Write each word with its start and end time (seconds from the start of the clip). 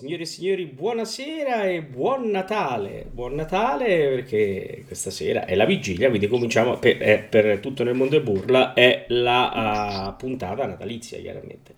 Signore 0.00 0.22
e 0.22 0.26
signori, 0.26 0.64
buonasera 0.64 1.64
e 1.64 1.82
buon 1.82 2.30
Natale. 2.30 3.04
Buon 3.12 3.34
Natale 3.34 4.08
perché 4.08 4.84
questa 4.86 5.10
sera 5.10 5.44
è 5.44 5.54
la 5.54 5.66
vigilia, 5.66 6.08
quindi 6.08 6.26
cominciamo 6.26 6.78
per, 6.78 6.96
è, 6.96 7.22
per 7.22 7.58
tutto 7.58 7.84
nel 7.84 7.92
mondo 7.92 8.16
e 8.16 8.22
burla, 8.22 8.72
è 8.72 9.04
la 9.08 10.08
uh, 10.08 10.16
puntata 10.16 10.64
natalizia 10.64 11.18
chiaramente. 11.18 11.74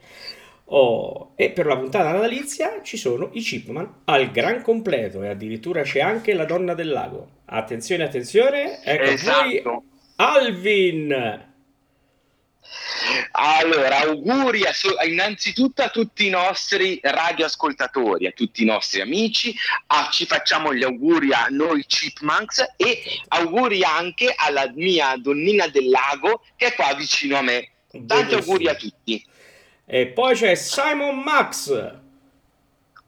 Oh, 0.67 1.33
e 1.35 1.51
per 1.51 1.67
la 1.67 1.77
puntata 1.77 2.13
natalizia 2.13 2.81
ci 2.85 2.97
sono 2.97 3.31
i 3.33 3.41
Chipman 3.41 4.03
al 4.05 4.31
gran 4.31 4.63
completo 4.63 5.25
e 5.25 5.29
addirittura 5.29 5.83
c'è 5.83 5.99
anche 5.99 6.33
la 6.33 6.45
donna 6.45 6.75
del 6.75 6.91
lago. 6.91 7.27
Attenzione, 7.47 8.05
attenzione, 8.05 8.85
ecco 8.85 9.03
esatto. 9.03 9.83
Alvin. 10.15 11.51
Allora, 13.33 14.01
auguri 14.01 14.65
a, 14.65 14.73
innanzitutto 15.05 15.83
a 15.83 15.89
tutti 15.89 16.27
i 16.27 16.31
nostri 16.31 16.99
radioascoltatori, 17.03 18.27
a 18.27 18.33
tutti 18.33 18.63
i 18.63 18.67
nostri 18.67 19.01
amici, 19.01 19.55
a, 19.87 20.09
ci 20.11 20.27
facciamo 20.27 20.75
gli 20.75 20.83
auguri 20.83 21.33
a 21.33 21.47
noi 21.51 21.85
Chipmunks 21.87 22.75
e 22.77 23.03
auguri 23.29 23.83
anche 23.83 24.33
alla 24.37 24.71
mia 24.75 25.17
donnina 25.17 25.67
del 25.69 25.89
lago 25.89 26.45
che 26.57 26.67
è 26.67 26.75
qua 26.75 26.95
vicino 26.95 27.39
a 27.39 27.43
me. 27.43 27.69
Tanti 28.07 28.35
auguri 28.35 28.69
a 28.69 28.75
tutti. 28.75 29.25
E 29.85 30.07
poi 30.07 30.35
c'è 30.35 30.55
Simon 30.55 31.19
Max. 31.19 32.01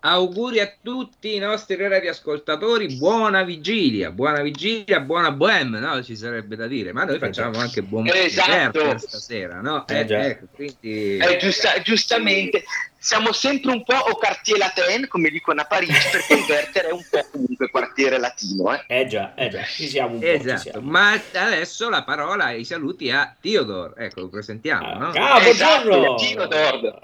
Auguri 0.06 0.60
a 0.60 0.70
tutti 0.82 1.34
i 1.34 1.38
nostri 1.38 1.76
radioascoltatori, 1.76 2.96
buona 2.96 3.42
vigilia, 3.42 4.10
buona 4.10 4.42
vigilia, 4.42 5.00
buona 5.00 5.32
bohème, 5.32 5.78
no? 5.78 6.02
Ci 6.02 6.14
sarebbe 6.14 6.56
da 6.56 6.66
dire, 6.66 6.92
ma 6.92 7.04
noi 7.04 7.18
facciamo 7.18 7.58
anche 7.58 7.80
buon 7.80 8.06
esatto. 8.12 8.98
stasera, 8.98 9.62
no? 9.62 9.86
Eh, 9.88 10.04
eh, 10.06 10.26
ecco, 10.26 10.44
quindi... 10.54 11.16
eh, 11.16 11.38
giusta, 11.38 11.80
giustamente, 11.80 12.64
siamo 13.04 13.32
sempre 13.32 13.70
un 13.70 13.84
po' 13.84 13.92
au 13.92 14.16
quartier 14.16 14.56
latin, 14.56 15.06
come 15.08 15.28
dicono 15.28 15.60
a 15.60 15.64
Parigi, 15.66 15.92
perché 16.10 16.32
il 16.40 16.44
Werther 16.48 16.86
è 16.86 16.90
un 16.90 17.04
po' 17.10 17.26
comunque 17.30 17.68
quartiere 17.68 18.18
latino. 18.18 18.72
Eh, 18.72 18.84
eh 18.88 19.06
già, 19.06 19.34
eh 19.34 19.50
già, 19.50 19.62
ci 19.64 19.86
siamo 19.88 20.14
un 20.14 20.20
po'. 20.20 20.26
Esatto, 20.26 20.80
ma 20.80 21.20
adesso 21.34 21.90
la 21.90 22.02
parola 22.02 22.50
e 22.52 22.60
i 22.60 22.64
saluti 22.64 23.10
a 23.10 23.34
Theodore, 23.38 24.06
ecco, 24.06 24.20
lo 24.20 24.28
presentiamo, 24.30 24.86
ah, 24.86 24.96
no? 24.96 25.08
Ah, 25.10 25.38
buongiorno! 25.38 26.16
Esatto, 26.16 26.48
Theodore. 26.48 26.98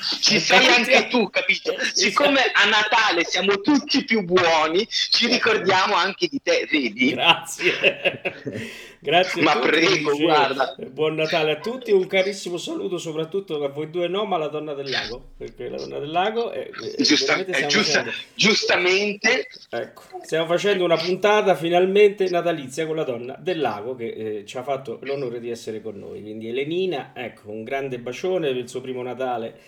Ci 0.20 0.40
sei 0.40 0.66
anche 0.66 1.08
tu, 1.08 1.28
capito? 1.28 1.74
Siccome 1.92 2.40
a 2.52 2.64
Natale 2.64 3.22
siamo 3.24 3.60
tutti 3.60 4.02
più 4.04 4.22
buoni, 4.22 4.88
ci 4.88 5.26
ricordiamo 5.26 5.94
anche 5.94 6.26
di 6.26 6.40
te, 6.42 6.66
vedi? 6.70 7.10
Grazie. 7.10 8.89
Grazie 9.02 9.40
ma 9.40 9.58
prego, 9.58 10.14
guarda. 10.14 10.74
Buon 10.90 11.14
Natale 11.14 11.52
a 11.52 11.58
tutti, 11.58 11.90
un 11.90 12.06
carissimo 12.06 12.58
saluto 12.58 12.98
soprattutto 12.98 13.64
a 13.64 13.68
voi 13.70 13.88
due 13.88 14.08
no, 14.08 14.26
ma 14.26 14.36
alla 14.36 14.48
donna 14.48 14.74
del 14.74 14.90
lago, 14.90 15.30
perché 15.38 15.70
la 15.70 15.78
donna 15.78 15.98
del 15.98 16.10
lago 16.10 16.50
è, 16.50 16.68
Giusta, 16.98 17.36
è 17.36 17.66
giusta, 17.66 18.00
facendo... 18.00 18.10
giustamente 18.34 19.46
ecco, 19.70 20.02
stiamo 20.22 20.44
facendo 20.44 20.84
una 20.84 20.98
puntata 20.98 21.54
finalmente 21.54 22.28
natalizia 22.28 22.86
con 22.86 22.96
la 22.96 23.04
donna 23.04 23.36
del 23.38 23.58
lago 23.58 23.94
che 23.94 24.08
eh, 24.08 24.44
ci 24.44 24.58
ha 24.58 24.62
fatto 24.62 24.98
l'onore 25.02 25.40
di 25.40 25.48
essere 25.48 25.80
con 25.80 25.98
noi. 25.98 26.20
Quindi 26.20 26.48
Elenina, 26.48 27.12
ecco, 27.14 27.50
un 27.50 27.64
grande 27.64 27.98
bacione 27.98 28.48
per 28.48 28.56
il 28.58 28.68
suo 28.68 28.82
primo 28.82 29.02
Natale. 29.02 29.60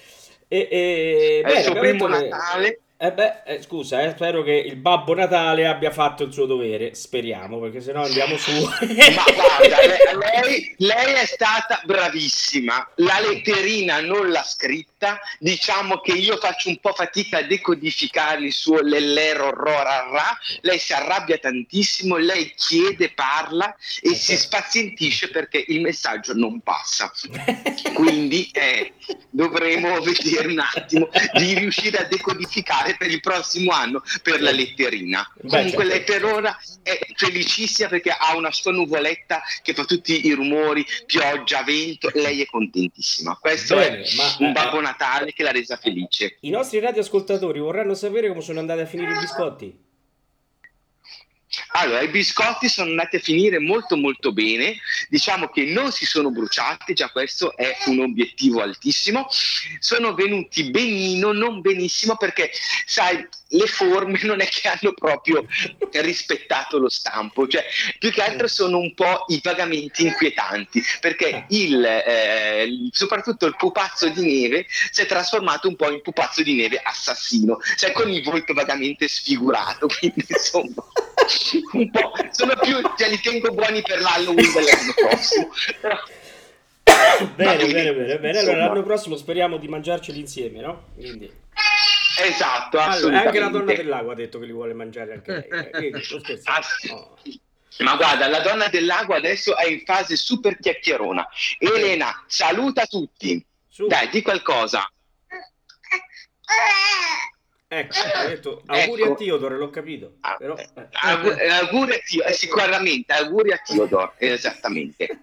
E, 0.46 0.68
e, 0.70 1.40
è 1.42 1.46
bene, 1.46 1.58
il 1.58 1.64
suo 1.64 1.74
primo 1.74 2.06
Natale. 2.06 2.80
Eh 3.02 3.10
beh, 3.10 3.42
eh, 3.44 3.60
scusa, 3.60 4.00
eh, 4.00 4.10
spero 4.10 4.44
che 4.44 4.52
il 4.52 4.76
Babbo 4.76 5.12
Natale 5.12 5.66
abbia 5.66 5.90
fatto 5.90 6.22
il 6.22 6.32
suo 6.32 6.46
dovere, 6.46 6.94
speriamo, 6.94 7.58
perché 7.58 7.80
sennò 7.80 8.04
andiamo 8.04 8.36
su. 8.36 8.52
Ma 8.52 8.78
guarda, 8.78 10.40
lei, 10.40 10.72
lei, 10.78 11.14
è 11.14 11.26
stata 11.26 11.80
bravissima, 11.84 12.90
la 12.98 13.18
letterina 13.18 14.00
non 14.02 14.30
l'ha 14.30 14.44
scritta, 14.44 15.18
diciamo 15.40 15.98
che 15.98 16.12
io 16.12 16.36
faccio 16.36 16.68
un 16.68 16.78
po' 16.78 16.92
fatica 16.92 17.38
a 17.38 17.42
decodificare 17.42 18.44
il 18.44 18.52
suo 18.52 18.80
lellero 18.80 19.50
rorarà, 19.50 20.38
lei 20.60 20.78
si 20.78 20.92
arrabbia 20.92 21.38
tantissimo, 21.38 22.16
lei 22.18 22.54
chiede, 22.54 23.10
parla 23.10 23.74
e 24.00 24.10
okay. 24.10 24.14
si 24.14 24.36
spazientisce 24.36 25.28
perché 25.30 25.64
il 25.66 25.80
messaggio 25.80 26.34
non 26.34 26.60
passa. 26.60 27.10
Quindi 27.94 28.48
eh, 28.52 28.92
dovremo 29.28 29.98
vedere 30.02 30.46
un 30.46 30.60
attimo 30.60 31.08
di 31.32 31.54
riuscire 31.54 31.98
a 31.98 32.04
decodificare 32.04 32.90
per 32.96 33.10
il 33.10 33.20
prossimo 33.20 33.72
anno 33.72 34.02
per 34.22 34.40
la 34.40 34.50
letterina. 34.50 35.30
Beh, 35.34 35.48
Comunque 35.48 35.84
certo. 35.84 35.88
lei 35.88 36.02
per 36.04 36.24
ora 36.24 36.58
è 36.82 36.98
felicissima 37.14 37.88
perché 37.88 38.10
ha 38.10 38.36
una 38.36 38.50
sua 38.50 38.72
nuvoletta 38.72 39.42
che 39.62 39.74
fa 39.74 39.84
tutti 39.84 40.26
i 40.26 40.32
rumori, 40.32 40.84
pioggia, 41.06 41.62
vento, 41.62 42.10
lei 42.14 42.42
è 42.42 42.46
contentissima. 42.46 43.36
Questo 43.40 43.76
Bene, 43.76 44.02
è 44.02 44.14
ma, 44.16 44.36
un 44.38 44.46
eh, 44.46 44.52
Babbo 44.52 44.80
Natale 44.80 45.32
che 45.32 45.42
l'ha 45.42 45.52
resa 45.52 45.76
felice. 45.76 46.38
I 46.40 46.50
nostri 46.50 46.80
radioascoltatori 46.80 47.60
vorranno 47.60 47.94
sapere 47.94 48.28
come 48.28 48.40
sono 48.40 48.60
andati 48.60 48.80
a 48.80 48.86
finire 48.86 49.12
i 49.12 49.18
biscotti. 49.18 49.90
Allora, 51.72 52.00
i 52.00 52.08
biscotti 52.08 52.68
sono 52.68 52.90
andati 52.90 53.16
a 53.16 53.20
finire 53.20 53.58
molto 53.58 53.96
molto 53.96 54.32
bene, 54.32 54.78
diciamo 55.08 55.48
che 55.48 55.64
non 55.64 55.92
si 55.92 56.06
sono 56.06 56.30
bruciati, 56.30 56.94
già 56.94 57.10
questo 57.10 57.56
è 57.56 57.76
un 57.86 58.00
obiettivo 58.00 58.62
altissimo, 58.62 59.26
sono 59.78 60.14
venuti 60.14 60.70
benino, 60.70 61.32
non 61.32 61.60
benissimo 61.60 62.16
perché 62.16 62.50
sai, 62.86 63.26
le 63.52 63.66
forme 63.66 64.18
non 64.22 64.40
è 64.40 64.46
che 64.46 64.68
hanno 64.68 64.92
proprio 64.94 65.46
rispettato 65.90 66.78
lo 66.78 66.88
stampo, 66.88 67.46
cioè 67.46 67.64
più 67.98 68.10
che 68.10 68.22
altro 68.22 68.48
sono 68.48 68.78
un 68.78 68.94
po' 68.94 69.24
i 69.28 69.40
pagamenti 69.40 70.04
inquietanti, 70.04 70.82
perché 71.00 71.46
il, 71.50 71.84
eh, 71.84 72.88
soprattutto 72.90 73.46
il 73.46 73.56
pupazzo 73.56 74.08
di 74.08 74.40
neve 74.40 74.66
si 74.90 75.02
è 75.02 75.06
trasformato 75.06 75.68
un 75.68 75.76
po' 75.76 75.90
in 75.90 76.00
pupazzo 76.00 76.42
di 76.42 76.54
neve 76.54 76.80
assassino, 76.82 77.58
cioè 77.76 77.92
con 77.92 78.10
il 78.10 78.22
volto 78.22 78.54
vagamente 78.54 79.06
sfigurato, 79.08 79.86
quindi 79.98 80.24
insomma 80.26 80.82
un 81.72 81.90
po', 81.90 82.12
sono 82.30 82.54
più, 82.60 82.80
cioè 82.96 83.08
li 83.08 83.20
tengo 83.20 83.52
buoni 83.52 83.82
per 83.82 84.00
l'Halloween 84.00 84.52
dell'anno 84.52 84.92
prossimo. 84.94 85.50
bene, 87.34 87.66
bene, 87.66 87.94
bene, 87.94 88.18
bene. 88.18 88.38
Allora 88.38 88.66
l'anno 88.66 88.82
prossimo 88.82 89.16
speriamo 89.16 89.56
di 89.56 89.68
mangiarceli 89.68 90.18
insieme, 90.18 90.60
no? 90.60 90.88
Quindi... 90.94 91.40
Esatto, 92.20 92.78
allora, 92.78 93.22
anche 93.22 93.38
la 93.38 93.48
donna 93.48 93.72
del 93.72 93.88
lago 93.88 94.10
ha 94.10 94.14
detto 94.14 94.38
che 94.38 94.44
li 94.44 94.52
vuole 94.52 94.74
mangiare 94.74 95.14
anche 95.14 95.48
lei. 95.48 95.90
Eh, 95.90 96.02
Ass- 96.44 96.90
oh. 96.90 97.16
Ma 97.78 97.96
guarda, 97.96 98.28
la 98.28 98.40
donna 98.40 98.68
del 98.68 98.84
lago 98.84 99.14
adesso 99.14 99.56
è 99.56 99.66
in 99.66 99.80
fase 99.84 100.16
super 100.16 100.58
chiacchierona. 100.58 101.26
Elena, 101.58 102.22
saluta 102.26 102.84
tutti. 102.86 103.44
Su. 103.66 103.86
Dai, 103.86 104.10
di 104.10 104.20
qualcosa. 104.20 104.86
Ecco, 107.74 107.94
ha 108.14 108.26
detto 108.26 108.62
auguri 108.66 109.00
ecco. 109.00 109.12
a 109.12 109.16
Teodoro, 109.16 109.56
l'ho 109.56 109.70
capito. 109.70 110.16
Ah, 110.20 110.36
però, 110.36 110.54
eh. 110.58 110.68
Auguri, 110.90 111.48
auguri 111.48 111.92
a 111.94 111.98
Teodoro, 112.06 112.28
eh, 112.28 112.32
sicuramente, 112.34 113.12
auguri 113.14 113.52
a 113.52 113.62
Teodoro, 113.64 114.12
esattamente. 114.20 115.20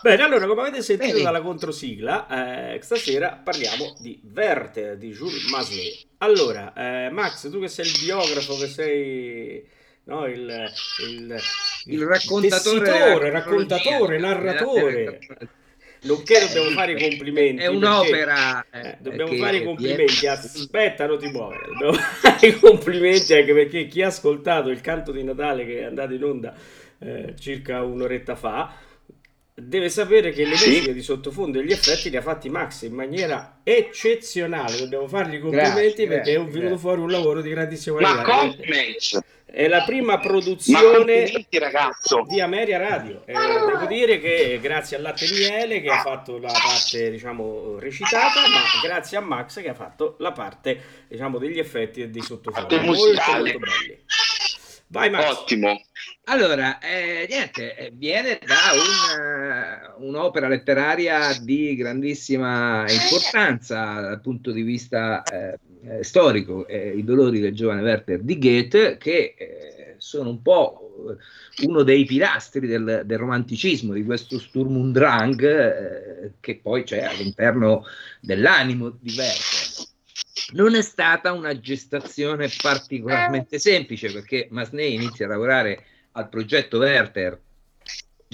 Bene, 0.00 0.22
allora, 0.22 0.46
come 0.46 0.60
avete 0.60 0.80
sentito 0.80 1.10
Bene. 1.10 1.24
dalla 1.24 1.40
controsigla, 1.40 2.74
eh, 2.74 2.82
stasera 2.82 3.40
parliamo 3.42 3.96
di 3.98 4.20
Werther 4.32 4.96
di 4.96 5.10
Jules 5.10 5.48
Maslet. 5.48 6.06
Allora, 6.18 6.72
eh, 6.72 7.10
Max, 7.10 7.50
tu 7.50 7.58
che 7.58 7.68
sei 7.68 7.86
il 7.86 7.98
biografo, 8.04 8.56
che 8.56 8.68
sei 8.68 9.68
no, 10.04 10.26
il, 10.26 10.72
il, 11.08 11.40
il, 11.86 12.06
raccontatore, 12.06 13.30
raccontatore, 13.30 14.18
narratore. 14.18 15.18
Nonché 16.04 16.40
dobbiamo 16.40 16.70
fare 16.70 16.92
i 16.92 17.00
complimenti. 17.00 17.62
È 17.62 17.66
un'opera. 17.66 18.64
Perché, 18.68 18.88
eh, 18.88 18.96
dobbiamo 19.00 19.32
fare 19.34 19.56
i 19.58 19.64
complimenti. 19.64 20.26
Aspetta, 20.26 21.06
non 21.06 21.18
ti 21.18 21.28
muovere. 21.28 21.66
Dobbiamo 21.66 21.92
fare 21.98 22.46
i 22.46 22.58
complimenti 22.58 23.34
anche 23.34 23.52
perché 23.52 23.86
chi 23.86 24.02
ha 24.02 24.08
ascoltato 24.08 24.70
il 24.70 24.80
canto 24.80 25.12
di 25.12 25.22
Natale 25.22 25.64
che 25.66 25.80
è 25.80 25.84
andato 25.84 26.12
in 26.12 26.24
onda 26.24 26.54
eh, 26.98 27.34
circa 27.38 27.82
un'oretta 27.82 28.36
fa 28.36 28.74
deve 29.56 29.88
sapere 29.88 30.32
che 30.32 30.42
le 30.42 30.50
musiche 30.50 30.92
di 30.92 31.02
sottofondo 31.02 31.60
e 31.60 31.64
gli 31.64 31.70
effetti 31.70 32.10
li 32.10 32.16
ha 32.16 32.22
fatti 32.22 32.48
Max 32.48 32.82
in 32.82 32.92
maniera 32.92 33.60
eccezionale. 33.62 34.78
Dobbiamo 34.78 35.06
fargli 35.06 35.34
i 35.34 35.40
complimenti 35.40 36.04
grazie, 36.04 36.06
perché 36.08 36.32
grazie, 36.32 36.34
è 36.34 36.38
venuto 36.38 36.58
grazie. 36.58 36.78
fuori 36.78 37.00
un 37.00 37.10
lavoro 37.10 37.40
di 37.40 37.50
grandissima 37.50 37.96
qualità. 37.98 38.22
Ma 38.22 38.38
complimenti! 38.38 39.18
È 39.54 39.68
la 39.68 39.84
prima 39.84 40.18
produzione 40.18 41.46
di 42.28 42.40
Ameria 42.40 42.76
Radio. 42.76 43.22
Eh, 43.24 43.34
devo 43.34 43.86
dire 43.86 44.18
che 44.18 44.58
grazie 44.60 44.96
a 44.96 45.00
Latte 45.00 45.28
Miele 45.30 45.80
che 45.80 45.90
ha 45.90 46.00
fatto 46.00 46.38
la 46.38 46.50
parte 46.50 47.08
diciamo 47.08 47.78
recitata, 47.78 48.40
ma 48.48 48.62
grazie 48.82 49.16
a 49.16 49.20
Max 49.20 49.62
che 49.62 49.68
ha 49.68 49.74
fatto 49.74 50.16
la 50.18 50.32
parte 50.32 51.06
diciamo 51.06 51.38
degli 51.38 51.60
effetti 51.60 52.02
e 52.02 52.08
dei 52.08 52.22
sottofondo. 52.22 52.80
Molto, 52.80 53.04
molto 53.04 53.22
belli. 53.30 54.04
Vai 54.88 55.10
Max. 55.10 55.30
Ottimo. 55.30 55.80
Allora, 56.24 56.80
eh, 56.80 57.26
niente, 57.30 57.76
eh, 57.76 57.92
viene 57.94 58.40
da 58.44 58.56
una, 58.74 59.82
eh, 59.82 59.94
un'opera 59.98 60.48
letteraria 60.48 61.32
di 61.40 61.76
grandissima 61.76 62.84
importanza 62.90 64.00
dal 64.00 64.20
punto 64.20 64.50
di 64.50 64.62
vista 64.62 65.22
eh, 65.22 65.58
eh, 65.86 66.02
storico, 66.02 66.66
eh, 66.66 66.96
I 66.96 67.04
dolori 67.04 67.40
del 67.40 67.54
giovane 67.54 67.82
Werther 67.82 68.20
di 68.20 68.38
Goethe, 68.38 68.96
che 68.98 69.96
sono 69.98 70.30
un 70.30 70.42
po' 70.42 71.16
uno 71.62 71.82
dei 71.82 72.04
pilastri 72.04 72.66
del, 72.66 73.02
del 73.04 73.18
romanticismo, 73.18 73.92
di 73.92 74.04
questo 74.04 74.38
Sturm 74.38 74.76
und 74.76 74.92
Drang 74.92 76.32
che 76.40 76.60
poi 76.62 76.82
c'è 76.84 77.02
all'interno 77.02 77.84
dell'animo 78.20 78.90
di 78.90 79.14
Werther. 79.16 79.86
Non 80.52 80.74
è 80.74 80.82
stata 80.82 81.32
una 81.32 81.58
gestazione 81.58 82.50
particolarmente 82.60 83.58
semplice 83.58 84.12
perché 84.12 84.48
Masnei 84.50 84.94
inizia 84.94 85.26
a 85.26 85.30
lavorare 85.30 85.84
al 86.12 86.28
progetto 86.28 86.78
Werther 86.78 87.40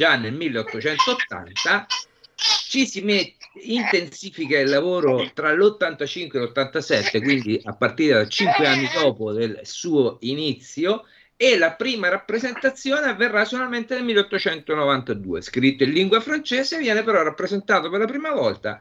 già 0.00 0.16
nel 0.16 0.32
1880, 0.32 1.86
ci 2.34 2.86
si 2.86 3.02
mette, 3.02 3.39
intensifica 3.62 4.58
il 4.58 4.68
lavoro 4.68 5.30
tra 5.32 5.52
l'85 5.52 6.36
e 6.36 6.38
l'87, 6.40 7.22
quindi 7.22 7.60
a 7.64 7.74
partire 7.74 8.14
da 8.14 8.28
cinque 8.28 8.66
anni 8.66 8.88
dopo 8.94 9.32
del 9.32 9.60
suo 9.62 10.18
inizio, 10.20 11.04
e 11.36 11.56
la 11.56 11.72
prima 11.72 12.08
rappresentazione 12.08 13.06
avverrà 13.06 13.46
solamente 13.46 13.94
nel 13.94 14.04
1892. 14.04 15.40
Scritto 15.40 15.84
in 15.84 15.92
lingua 15.92 16.20
francese, 16.20 16.76
viene 16.76 17.02
però 17.02 17.22
rappresentato 17.22 17.88
per 17.88 18.00
la 18.00 18.06
prima 18.06 18.32
volta 18.32 18.78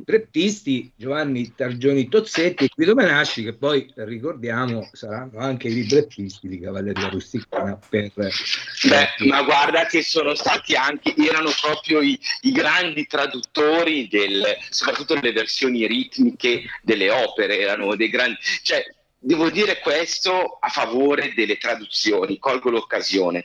librettisti 0.00 0.90
Giovanni 0.96 1.54
Targioni 1.54 2.08
Tozzetti 2.08 2.64
e 2.64 2.70
Guido 2.74 2.94
Menasci 2.94 3.44
che 3.44 3.54
poi 3.54 3.90
ricordiamo 3.96 4.88
saranno 4.92 5.38
anche 5.38 5.68
i 5.68 5.74
librettisti 5.74 6.48
di 6.48 6.58
Cavalleria 6.58 7.08
Rusticana 7.08 7.78
per 7.88 8.10
Beh, 8.14 9.26
ma 9.26 9.42
guarda 9.42 9.86
che 9.86 10.02
sono 10.02 10.34
stati 10.34 10.74
anche 10.74 11.14
erano 11.16 11.50
proprio 11.60 12.00
i, 12.00 12.18
i 12.42 12.52
grandi 12.52 13.06
traduttori 13.06 14.08
del, 14.08 14.44
soprattutto 14.70 15.14
delle 15.14 15.32
versioni 15.32 15.86
ritmiche 15.86 16.62
delle 16.82 17.10
opere 17.10 17.58
erano 17.58 17.94
dei 17.94 18.08
grandi 18.08 18.38
cioè 18.62 18.84
Devo 19.22 19.50
dire 19.50 19.80
questo 19.80 20.56
a 20.58 20.68
favore 20.68 21.34
delle 21.34 21.58
traduzioni, 21.58 22.38
colgo 22.38 22.70
l'occasione. 22.70 23.44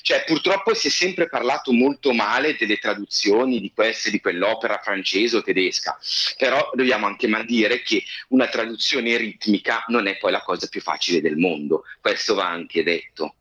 Cioè, 0.00 0.22
purtroppo 0.24 0.74
si 0.74 0.86
è 0.86 0.90
sempre 0.90 1.28
parlato 1.28 1.72
molto 1.72 2.12
male 2.12 2.54
delle 2.56 2.78
traduzioni 2.78 3.60
di 3.60 3.72
queste, 3.74 4.12
di 4.12 4.20
quell'opera 4.20 4.78
francese 4.78 5.38
o 5.38 5.42
tedesca, 5.42 5.98
però 6.36 6.70
dobbiamo 6.72 7.06
anche 7.06 7.26
mal 7.26 7.44
dire 7.44 7.82
che 7.82 8.04
una 8.28 8.46
traduzione 8.46 9.16
ritmica 9.16 9.84
non 9.88 10.06
è 10.06 10.16
poi 10.18 10.30
la 10.30 10.42
cosa 10.42 10.68
più 10.68 10.80
facile 10.80 11.20
del 11.20 11.36
mondo, 11.36 11.82
questo 12.00 12.36
va 12.36 12.46
anche 12.46 12.84
detto. 12.84 13.37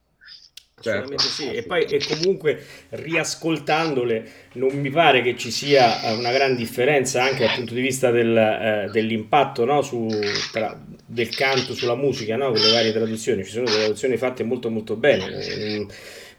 Certo. 0.80 1.18
sì, 1.18 1.52
e 1.52 1.64
poi 1.64 1.86
e 1.86 2.00
comunque 2.06 2.64
riascoltandole 2.90 4.32
non 4.54 4.78
mi 4.80 4.92
pare 4.92 5.24
che 5.24 5.36
ci 5.36 5.50
sia 5.50 6.04
eh, 6.04 6.14
una 6.14 6.32
gran 6.32 6.56
differenza 6.56 7.24
anche 7.24 7.46
dal 7.46 7.56
punto 7.56 7.74
di 7.74 7.82
vista 7.82 8.12
del, 8.12 8.38
eh, 8.38 8.90
dell'impatto 8.92 9.66
no, 9.66 9.82
su, 9.82 10.08
tra, 10.52 10.80
del 11.04 11.36
canto 11.36 11.74
sulla 11.74 11.96
musica 11.96 12.36
no, 12.36 12.52
con 12.52 12.62
le 12.62 12.72
varie 12.72 12.92
traduzioni. 12.94 13.44
Ci 13.44 13.50
sono 13.50 13.66
delle 13.66 13.78
traduzioni 13.78 14.18
fatte 14.18 14.44
molto 14.44 14.70
molto 14.70 14.96
bene. 14.96 15.26
Mm, 15.58 15.90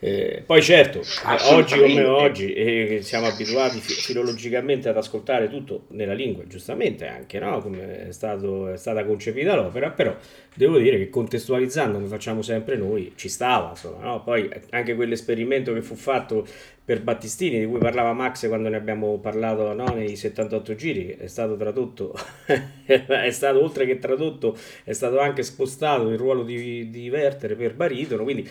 eh, 0.01 0.45
poi 0.47 0.63
certo, 0.63 1.03
oggi 1.51 1.77
come 1.77 2.05
oggi 2.05 2.53
eh, 2.53 3.01
siamo 3.03 3.27
abituati 3.27 3.81
filologicamente 3.81 4.89
ad 4.89 4.97
ascoltare 4.97 5.49
tutto 5.49 5.87
nella 5.89 6.15
lingua, 6.15 6.47
giustamente 6.47 7.09
anche, 7.09 7.41
no? 7.41 7.61
come 7.61 8.07
è, 8.07 8.13
stato, 8.13 8.69
è, 8.69 8.77
stata 8.77 9.05
concepita 9.05 9.57
l'opera, 9.57 9.91
però 9.91 10.15
devo 10.55 10.79
dire 10.79 10.99
che 10.99 11.11
contestualizzando 11.11 11.95
come 11.95 12.07
facciamo 12.07 12.43
sempre 12.43 12.77
noi 12.77 13.13
ci 13.17 13.29
stava, 13.29 13.71
insomma, 13.71 14.05
no? 14.05 14.23
poi 14.23 14.49
anche 14.71 14.95
quell'esperimento 14.95 15.73
che 15.73 15.83
fu 15.83 15.97
fatto 15.97 16.47
per 16.85 17.03
Battistini, 17.03 17.59
di 17.59 17.67
cui 17.67 17.79
parlava 17.79 18.15
Max 18.15 18.49
quando 18.49 18.71
ne 18.71 18.77
abbiamo 18.77 19.19
parlato 19.19 19.75
no? 19.75 19.85
nei 19.93 20.17
78 20.17 20.75
giri, 20.75 21.17
è 21.19 21.27
stato 21.27 21.57
tradotto, 21.57 22.15
è 22.87 23.31
stato 23.31 23.63
oltre 23.63 23.85
che 23.85 23.99
tradotto, 23.99 24.57
è 24.85 24.93
stato 24.95 25.19
anche 25.19 25.43
spostato 25.43 26.09
il 26.09 26.17
ruolo 26.17 26.45
di, 26.45 26.89
di 26.89 27.11
Werther 27.11 27.57
per 27.57 27.75
baritono, 27.75 28.23
quindi 28.23 28.49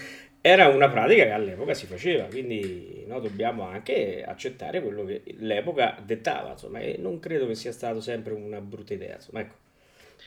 era 0.48 0.70
una 0.70 0.90
pratica 0.90 1.24
che 1.24 1.32
all'epoca 1.32 1.74
si 1.74 1.86
faceva, 1.88 2.26
quindi 2.26 3.04
no, 3.06 3.20
dobbiamo 3.20 3.64
anche 3.64 4.24
accettare 4.24 4.82
quello 4.82 5.04
che 5.04 5.22
l'epoca 5.40 5.98
dettava, 6.04 6.52
insomma, 6.52 6.80
e 6.80 6.96
non 6.98 7.20
credo 7.20 7.48
che 7.48 7.56
sia 7.56 7.74
stato 7.74 8.00
sempre 8.00 8.34
una 8.34 8.62
brutta 8.62 8.94
idea, 8.94 9.16
insomma, 9.16 9.42
ecco. 9.42 9.56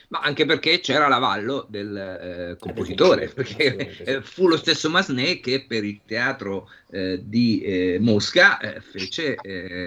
Ma 0.09 0.21
anche 0.21 0.45
perché 0.45 0.81
c'era 0.81 1.09
l'avallo 1.09 1.67
del 1.69 1.97
eh, 1.97 2.57
compositore, 2.59 3.29
perché 3.29 4.05
eh, 4.05 4.23
fu 4.23 4.49
lo 4.49 4.57
stesso 4.57 4.91
Masné 4.91 5.41
che 5.41 5.65
per 5.67 5.85
il 5.85 6.01
teatro 6.07 6.69
eh, 6.91 7.21
di 7.23 7.61
eh, 7.61 7.99
Mosca 8.01 8.59
eh, 8.59 8.81
fece 8.81 9.37
eh, 9.37 9.85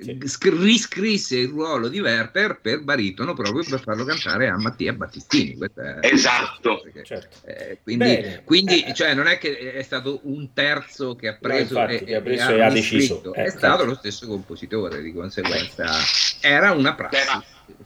sì. 0.00 0.50
riscrisse 0.50 1.36
il 1.38 1.48
ruolo 1.48 1.88
di 1.88 2.00
Werther 2.00 2.60
per 2.60 2.82
baritono 2.82 3.34
proprio 3.34 3.64
per 3.68 3.80
farlo 3.80 4.04
cantare 4.04 4.48
a 4.48 4.56
Mattia 4.56 4.92
Battistini. 4.92 5.58
esatto. 6.00 6.80
Perché, 6.82 7.04
certo. 7.04 7.46
eh, 7.46 7.78
quindi, 7.82 8.40
quindi 8.44 8.84
eh, 8.84 8.94
cioè, 8.94 9.14
non 9.14 9.26
è 9.26 9.38
che 9.38 9.72
è 9.72 9.82
stato 9.82 10.20
un 10.24 10.52
terzo 10.52 11.14
che 11.16 11.28
ha 11.28 11.36
preso, 11.40 11.74
no, 11.74 11.80
infatti, 11.80 12.04
e, 12.04 12.14
ha 12.14 12.20
preso 12.20 12.50
e, 12.50 12.62
ha 12.62 12.70
deciso. 12.70 13.34
è 13.34 13.46
eh, 13.46 13.50
stato 13.50 13.78
certo. 13.78 13.84
lo 13.84 13.94
stesso 13.94 14.26
compositore, 14.26 15.02
di 15.02 15.12
conseguenza 15.12 15.86
era 16.40 16.72
una 16.72 16.94
prassi. 16.94 17.16
Beh, 17.16 17.81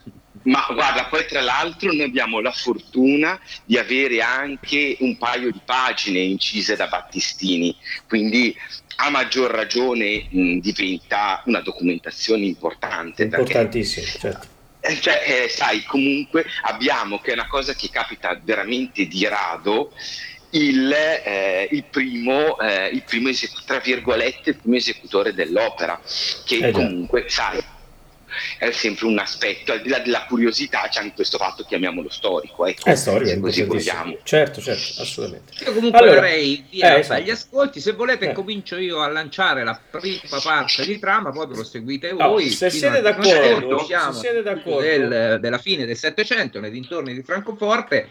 ma 0.47 0.67
guarda, 0.73 1.07
poi 1.07 1.27
tra 1.27 1.41
l'altro 1.41 1.93
noi 1.93 2.05
abbiamo 2.05 2.41
la 2.41 2.53
fortuna 2.53 3.39
di 3.65 3.77
avere 3.79 4.21
anche 4.21 4.97
un 5.01 5.17
paio 5.17 5.51
di 5.51 5.61
pagine 5.65 6.21
incise 6.21 6.77
da 6.77 6.87
Battistini, 6.87 7.77
quindi 8.09 8.57
a 8.97 9.11
maggior 9.11 9.51
ragione 9.51 10.27
mh, 10.31 10.59
diventa 10.59 11.43
una 11.47 11.61
documentazione 11.61 12.45
importante. 12.45 13.25
Importantissimo, 13.25 14.05
perché, 14.05 14.19
certo. 14.19 14.47
Eh, 14.81 15.01
cioè, 15.01 15.45
eh, 15.45 15.49
sai, 15.49 15.83
comunque 15.83 16.45
abbiamo, 16.63 17.19
che 17.19 17.31
è 17.31 17.35
una 17.35 17.49
cosa 17.49 17.75
che 17.75 17.91
capita 17.91 18.39
veramente 18.43 19.07
di 19.07 19.27
rado, 19.27 19.93
il, 20.51 20.93
eh, 20.93 21.69
il, 21.73 21.85
primo, 21.91 22.59
eh, 22.61 22.87
il 22.89 23.03
primo, 23.03 23.31
tra 23.67 23.81
virgolette, 23.81 24.51
il 24.51 24.57
primo 24.57 24.77
esecutore 24.77 25.35
dell'opera, 25.35 26.01
che 26.45 26.69
eh 26.69 26.71
comunque, 26.71 27.25
sai, 27.29 27.61
è 28.59 28.71
sempre 28.71 29.07
un 29.07 29.19
aspetto, 29.19 29.73
al 29.73 29.81
di 29.81 29.89
là 29.89 29.99
della 29.99 30.25
curiosità 30.27 30.89
c'è 30.89 31.01
anche 31.01 31.15
questo 31.15 31.39
fatto, 31.39 31.65
chiamiamolo 31.65 32.09
storico, 32.09 32.67
ecco, 32.67 32.89
è 32.89 32.95
storico, 32.95 33.31
se 33.31 33.41
così 33.41 33.63
vogliamo. 33.63 34.17
Certo, 34.23 34.61
certo, 34.61 35.03
assolutamente. 35.03 35.53
Io 35.65 35.73
comunque 35.73 35.99
allora, 35.99 36.15
vorrei 36.17 36.65
via 36.71 36.97
eh, 36.97 37.01
esatto. 37.01 37.21
agli 37.21 37.31
ascolti, 37.31 37.81
se 37.81 37.93
volete 37.93 38.31
eh. 38.31 38.33
comincio 38.33 38.77
io 38.77 39.01
a 39.01 39.09
lanciare 39.09 39.65
la 39.65 39.79
prima 39.91 40.41
parte 40.43 40.85
di 40.85 40.99
trama, 40.99 41.31
poi 41.31 41.47
proseguite 41.49 42.13
voi. 42.13 42.45
No, 42.45 42.51
se, 42.51 42.71
siete 42.71 43.01
d'accordo, 43.01 43.79
se 43.85 44.13
siete 44.13 44.43
d'accordo. 44.43 44.81
Del, 44.81 45.39
della 45.41 45.59
fine 45.59 45.87
del 45.87 45.97
Settecento, 45.97 46.61
nei 46.61 46.71
dintorni 46.71 47.15
di 47.15 47.23
Francoforte, 47.23 48.09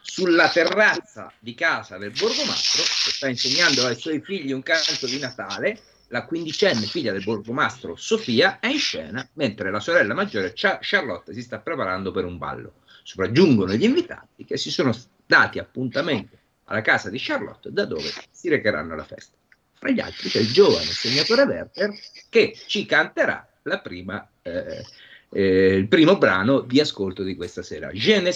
sulla 0.00 0.48
terrazza 0.48 1.30
di 1.38 1.54
casa 1.54 1.98
del 1.98 2.10
borgomastro, 2.10 2.82
che 2.82 3.10
sta 3.10 3.28
insegnando 3.28 3.84
ai 3.86 3.96
suoi 3.98 4.20
figli 4.20 4.52
un 4.52 4.62
canto 4.62 5.06
di 5.06 5.18
Natale, 5.18 5.78
la 6.08 6.24
quindicenne 6.24 6.86
figlia 6.86 7.12
del 7.12 7.24
borgomastro 7.24 7.96
Sofia 7.96 8.60
è 8.60 8.68
in 8.68 8.78
scena 8.78 9.26
mentre 9.34 9.70
la 9.70 9.80
sorella 9.80 10.14
maggiore 10.14 10.52
Charlotte 10.54 11.32
si 11.32 11.42
sta 11.42 11.58
preparando 11.58 12.10
per 12.10 12.24
un 12.24 12.38
ballo. 12.38 12.74
Sopraggiungono 13.02 13.72
gli 13.74 13.84
invitati 13.84 14.44
che 14.44 14.56
si 14.56 14.70
sono 14.70 14.94
dati 15.26 15.58
appuntamento 15.58 16.36
alla 16.64 16.82
casa 16.82 17.10
di 17.10 17.18
Charlotte 17.18 17.72
da 17.72 17.84
dove 17.84 18.10
si 18.30 18.48
recheranno 18.48 18.94
alla 18.94 19.04
festa. 19.04 19.36
Fra 19.74 19.90
gli 19.90 20.00
altri 20.00 20.28
c'è 20.28 20.40
il 20.40 20.52
giovane 20.52 20.84
segnatore 20.84 21.42
Werther 21.42 21.92
che 22.28 22.56
ci 22.66 22.84
canterà 22.84 23.48
prima, 23.82 24.26
eh, 24.40 24.84
eh, 25.30 25.74
il 25.74 25.88
primo 25.88 26.16
brano 26.16 26.60
di 26.60 26.80
ascolto 26.80 27.22
di 27.22 27.36
questa 27.36 27.62
sera. 27.62 27.90
Je 27.90 28.20
ne. 28.20 28.32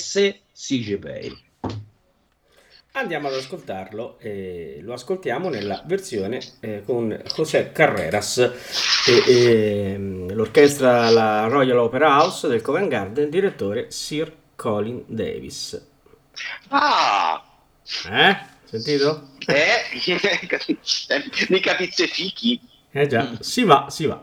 Andiamo 2.95 3.29
ad 3.29 3.35
ascoltarlo, 3.35 4.19
eh, 4.19 4.81
lo 4.83 4.93
ascoltiamo 4.93 5.49
nella 5.49 5.83
versione 5.87 6.41
eh, 6.61 6.83
con 6.85 7.23
José 7.35 7.73
Carreras, 7.73 8.37
e, 8.37 8.53
e, 9.27 9.93
ehm, 9.93 10.35
l'orchestra 10.35 11.09
la 11.09 11.47
Royal 11.47 11.79
Opera 11.79 12.09
House 12.09 12.49
del 12.49 12.61
Covent 12.61 12.91
Garden, 12.91 13.31
direttore 13.31 13.91
Sir 13.91 14.31
Colin 14.55 15.05
Davis. 15.07 15.83
Ah! 16.69 17.43
Eh? 18.11 18.37
Sentito? 18.65 19.29
Eh, 19.47 20.69
mica 21.49 21.75
pizze 21.75 22.07
fichi. 22.07 22.61
Eh 22.91 23.07
già, 23.07 23.39
si 23.41 23.65
va, 23.65 23.87
si 23.89 24.05
va. 24.05 24.23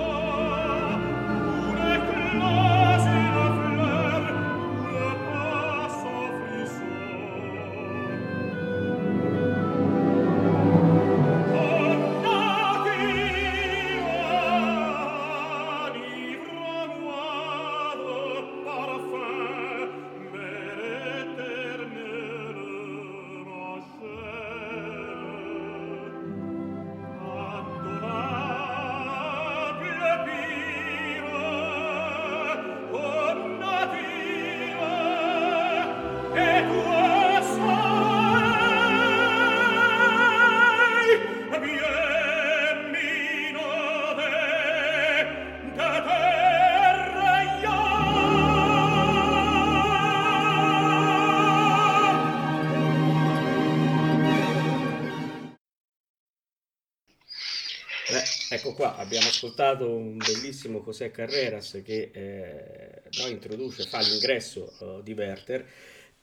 qua, 58.81 58.95
abbiamo 58.95 59.27
ascoltato 59.27 59.87
un 59.93 60.17
bellissimo 60.17 60.81
José 60.83 61.11
Carreras 61.11 61.79
che 61.85 62.09
eh, 62.11 63.01
no, 63.19 63.27
introduce, 63.27 63.83
fa 63.83 63.99
l'ingresso 63.99 64.73
eh, 64.79 65.03
di 65.03 65.13
Werther 65.13 65.63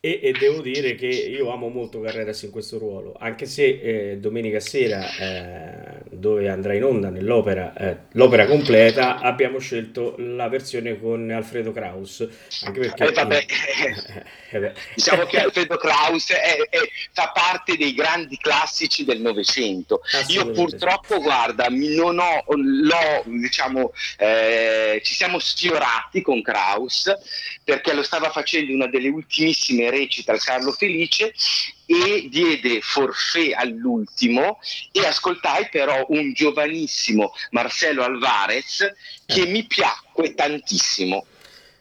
e, 0.01 0.19
e 0.21 0.33
devo 0.33 0.61
dire 0.61 0.97
che 0.97 1.07
io 1.07 1.51
amo 1.51 1.69
molto 1.69 2.01
Carreras 2.01 2.43
in 2.43 2.51
questo 2.51 2.79
ruolo, 2.79 3.15
anche 3.17 3.47
se 3.47 4.11
eh, 4.11 4.19
domenica 4.19 4.59
sera, 4.59 5.07
eh, 5.19 5.88
dove 6.19 6.49
andrà 6.49 6.75
in 6.75 6.85
onda 6.85 7.11
nell'opera, 7.11 7.73
eh, 7.75 7.97
l'opera 8.13 8.47
completa, 8.47 9.19
abbiamo 9.19 9.59
scelto 9.59 10.15
la 10.19 10.49
versione 10.49 10.99
con 10.99 11.31
Alfredo 11.31 11.73
Kraus, 11.73 12.27
anche 12.65 12.81
perché... 12.81 13.05
Eh, 13.05 13.13
vabbè. 13.13 13.47
eh. 14.51 14.73
Diciamo 14.95 15.25
che 15.25 15.39
Alfredo 15.43 15.77
Kraus 15.77 16.31
è- 16.31 16.67
è- 16.69 16.89
fa 17.13 17.31
parte 17.33 17.77
dei 17.77 17.95
grandi 17.95 18.37
classici 18.37 19.05
del 19.05 19.21
Novecento. 19.21 20.01
Io 20.29 20.51
purtroppo, 20.51 21.21
guarda, 21.21 21.67
non 21.69 22.19
ho, 22.19 22.45
l'ho, 22.49 23.23
diciamo, 23.25 23.93
eh, 24.19 25.01
ci 25.05 25.15
siamo 25.15 25.39
sfiorati 25.39 26.23
con 26.23 26.43
Kraus 26.43 27.13
perché 27.63 27.95
lo 27.95 28.03
stava 28.03 28.31
facendo 28.31 28.73
una 28.73 28.89
delle 28.89 29.09
ultimissime 29.09 29.91
recite 29.91 30.31
al 30.31 30.41
Carlo 30.41 30.73
Felice 30.73 31.33
e 31.91 32.29
diede 32.31 32.81
forfè 32.83 33.53
all'ultimo 33.55 34.59
e 34.93 35.07
ascoltai 35.07 35.69
però 35.71 36.05
un 36.11 36.35
giovanissimo 36.35 37.33
Marcelo 37.53 38.03
Alvarez 38.05 38.93
che 39.25 39.47
mi 39.47 39.65
piacque 39.65 40.35
tantissimo 40.35 41.25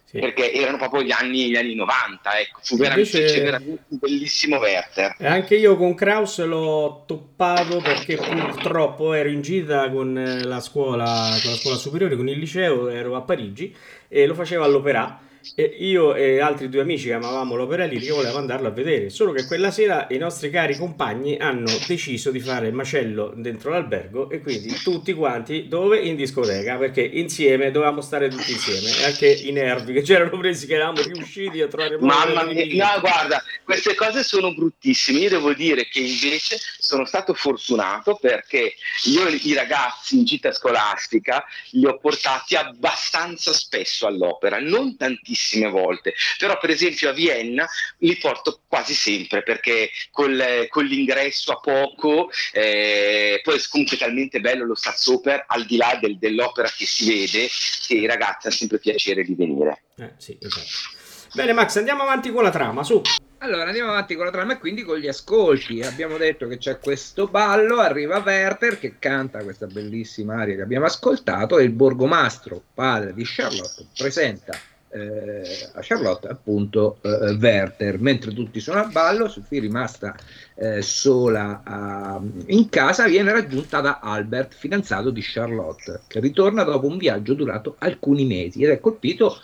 Sì. 0.09 0.19
perché 0.19 0.53
erano 0.53 0.77
proprio 0.77 1.01
gli 1.03 1.11
anni, 1.11 1.49
gli 1.49 1.57
anni 1.57 1.75
90, 1.75 2.39
ecco. 2.39 2.59
fu 2.63 2.77
veramente, 2.77 3.17
Invece- 3.17 3.35
c'è 3.35 3.43
veramente 3.43 3.81
un 3.89 3.97
bellissimo 3.99 4.55
Werther. 4.57 5.15
Anche 5.19 5.55
io 5.57 5.75
con 5.75 5.93
Kraus 5.95 6.39
l'ho 6.45 7.03
toppato 7.05 7.81
perché 7.81 8.15
purtroppo 8.15 9.11
ero 9.11 9.27
in 9.27 9.41
gita 9.41 9.89
con 9.89 10.17
eh, 10.17 10.43
la 10.45 10.61
scuola, 10.61 11.37
con 11.41 11.51
la 11.51 11.57
scuola 11.57 11.75
superiore, 11.75 12.15
con 12.15 12.29
il 12.29 12.39
liceo, 12.39 12.87
ero 12.87 13.17
a 13.17 13.21
Parigi 13.21 13.75
e 14.07 14.25
lo 14.25 14.33
facevo 14.33 14.63
all'Opera. 14.63 15.19
E 15.55 15.63
io 15.79 16.13
e 16.15 16.39
altri 16.39 16.69
due 16.69 16.81
amici 16.81 17.07
che 17.07 17.13
amavamo 17.13 17.55
l'opera 17.55 17.85
lirica 17.85 18.13
volevamo 18.13 18.39
andarlo 18.39 18.67
a 18.67 18.71
vedere, 18.71 19.09
solo 19.09 19.31
che 19.31 19.45
quella 19.45 19.71
sera 19.71 20.07
i 20.09 20.17
nostri 20.17 20.49
cari 20.49 20.75
compagni 20.75 21.37
hanno 21.37 21.71
deciso 21.87 22.31
di 22.31 22.39
fare 22.39 22.67
il 22.67 22.73
macello 22.73 23.33
dentro 23.35 23.71
l'albergo 23.71 24.29
e 24.29 24.41
quindi 24.41 24.73
tutti 24.83 25.13
quanti 25.13 25.67
dove? 25.67 25.99
In 25.99 26.15
discoteca, 26.15 26.75
perché 26.77 27.01
insieme 27.01 27.71
dovevamo 27.71 28.01
stare 28.01 28.29
tutti 28.29 28.51
insieme 28.51 28.89
e 28.99 29.03
anche 29.05 29.27
i 29.27 29.51
nervi 29.51 29.93
che 29.93 30.01
c'erano 30.01 30.37
presi 30.37 30.67
che 30.67 30.75
eravamo 30.75 31.01
riusciti 31.01 31.61
a 31.61 31.67
trovare 31.67 31.97
Mamma 31.97 32.43
mia, 32.43 32.93
no, 32.93 32.99
guarda, 32.99 33.41
queste 33.63 33.95
cose 33.95 34.23
sono 34.23 34.53
bruttissime. 34.53 35.19
Io 35.19 35.29
devo 35.29 35.53
dire 35.53 35.87
che 35.87 35.99
invece 35.99 36.57
sono 36.77 37.05
stato 37.05 37.33
fortunato 37.33 38.15
perché 38.15 38.73
io 39.05 39.27
i 39.27 39.53
ragazzi 39.53 40.17
in 40.17 40.25
gita 40.25 40.51
scolastica 40.51 41.43
li 41.71 41.85
ho 41.85 41.97
portati 41.97 42.55
abbastanza 42.55 43.53
spesso 43.53 44.07
all'opera, 44.07 44.59
non 44.59 44.95
tantissime 45.37 45.69
volte, 45.69 46.13
però 46.39 46.57
per 46.57 46.71
esempio 46.71 47.09
a 47.09 47.13
Vienna 47.13 47.67
li 47.99 48.17
porto 48.17 48.61
quasi 48.67 48.93
sempre 48.93 49.43
perché 49.43 49.91
col- 50.11 50.65
con 50.69 50.85
l'ingresso 50.85 51.51
a 51.51 51.59
poco, 51.59 52.29
eh, 52.51 53.39
poi 53.43 53.61
comunque 53.69 53.95
è 53.95 53.99
talmente 53.99 54.39
bello 54.39 54.65
lo 54.65 54.75
Staatsoper, 54.75 55.45
al 55.47 55.65
di 55.65 55.77
là 55.77 55.97
del- 56.01 56.17
dell'opera 56.17 56.69
che 56.75 56.85
si 56.85 57.07
vede, 57.07 57.47
che 57.87 57.93
i 57.93 58.07
ragazzi 58.07 58.47
hanno 58.47 58.55
sempre 58.55 58.79
piacere 58.79 59.23
di 59.23 59.35
venire. 59.35 59.83
Eh, 59.97 60.13
sì, 60.17 60.37
esatto. 60.41 60.95
Bene 61.33 61.53
Max, 61.53 61.75
andiamo 61.75 62.03
avanti 62.03 62.31
con 62.31 62.43
la 62.43 62.49
trama, 62.49 62.83
su. 62.83 63.01
Allora 63.39 63.65
andiamo 63.65 63.91
avanti 63.91 64.15
con 64.15 64.25
la 64.25 64.31
trama 64.31 64.53
e 64.53 64.57
quindi 64.57 64.81
con 64.81 64.97
gli 64.97 65.07
ascolti. 65.07 65.81
Abbiamo 65.81 66.17
detto 66.17 66.47
che 66.47 66.57
c'è 66.57 66.79
questo 66.79 67.27
ballo, 67.27 67.79
arriva 67.79 68.17
Werther 68.25 68.79
che 68.79 68.95
canta 68.97 69.43
questa 69.43 69.67
bellissima 69.67 70.41
aria 70.41 70.55
che 70.55 70.61
abbiamo 70.63 70.85
ascoltato 70.85 71.59
e 71.59 71.63
il 71.63 71.69
borgomastro, 71.69 72.63
padre 72.73 73.13
di 73.13 73.23
Charlotte, 73.25 73.85
presenta 73.95 74.59
eh, 74.89 75.69
a 75.73 75.79
Charlotte 75.81 76.27
appunto 76.27 76.99
eh, 77.01 77.31
Werther, 77.39 77.99
mentre 77.99 78.33
tutti 78.33 78.59
sono 78.59 78.79
al 78.79 78.91
ballo, 78.91 79.27
Sophie 79.27 79.59
rimasta 79.59 80.15
eh, 80.55 80.81
sola 80.81 81.61
a- 81.63 82.21
in 82.47 82.69
casa 82.69 83.07
viene 83.07 83.31
raggiunta 83.31 83.81
da 83.81 83.99
Albert, 84.01 84.53
fidanzato 84.53 85.09
di 85.09 85.21
Charlotte, 85.21 86.01
che 86.07 86.19
ritorna 86.19 86.63
dopo 86.63 86.87
un 86.87 86.97
viaggio 86.97 87.33
durato 87.33 87.75
alcuni 87.79 88.25
mesi 88.25 88.63
ed 88.63 88.69
è 88.69 88.79
colpito 88.79 89.37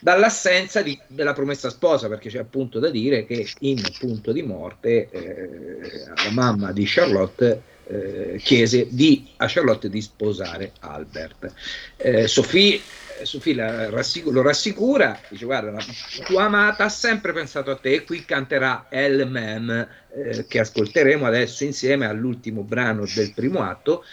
dall'assenza 0.00 0.82
di- 0.82 1.00
della 1.06 1.32
promessa 1.32 1.70
sposa, 1.70 2.08
perché 2.08 2.28
c'è 2.28 2.38
appunto 2.38 2.78
da 2.78 2.90
dire 2.90 3.24
che 3.24 3.46
in 3.60 3.80
punto 3.98 4.32
di 4.32 4.42
morte 4.42 5.08
eh, 5.10 5.78
la 6.24 6.30
mamma 6.30 6.72
di 6.72 6.84
Charlotte 6.86 7.62
eh, 7.86 8.36
chiese 8.42 8.88
di, 8.90 9.26
a 9.36 9.46
Charlotte 9.46 9.88
di 9.88 10.00
sposare 10.02 10.72
Albert. 10.80 11.52
Eh, 11.96 12.26
Sophie, 12.26 12.80
Sophie 13.24 13.54
la 13.54 13.90
rassicu- 13.90 14.32
lo 14.32 14.42
rassicura, 14.42 15.18
dice 15.28 15.44
guarda, 15.44 15.70
la 15.70 15.84
tua 16.24 16.44
amata 16.44 16.84
ha 16.84 16.88
sempre 16.88 17.32
pensato 17.32 17.70
a 17.70 17.76
te 17.76 17.92
e 17.94 18.04
qui 18.04 18.24
canterà 18.24 18.86
El 18.88 19.28
Mem 19.28 19.88
eh, 20.14 20.46
che 20.46 20.60
ascolteremo 20.60 21.26
adesso 21.26 21.64
insieme 21.64 22.06
all'ultimo 22.06 22.62
brano 22.62 23.04
del 23.14 23.32
primo 23.34 23.62
atto. 23.62 24.04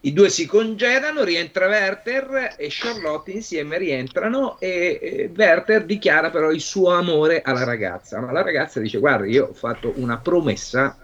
I 0.00 0.12
due 0.12 0.28
si 0.28 0.44
congedano, 0.44 1.24
rientra 1.24 1.66
Werther 1.66 2.56
e 2.58 2.68
Charlotte 2.68 3.30
insieme 3.30 3.78
rientrano 3.78 4.60
e, 4.60 4.98
e 5.00 5.32
Werther 5.34 5.84
dichiara 5.84 6.30
però 6.30 6.50
il 6.50 6.60
suo 6.60 6.90
amore 6.90 7.40
alla 7.42 7.64
ragazza, 7.64 8.20
ma 8.20 8.30
la 8.30 8.42
ragazza 8.42 8.80
dice 8.80 8.98
guarda 8.98 9.26
io 9.26 9.46
ho 9.46 9.54
fatto 9.54 9.94
una 9.96 10.18
promessa 10.18 10.98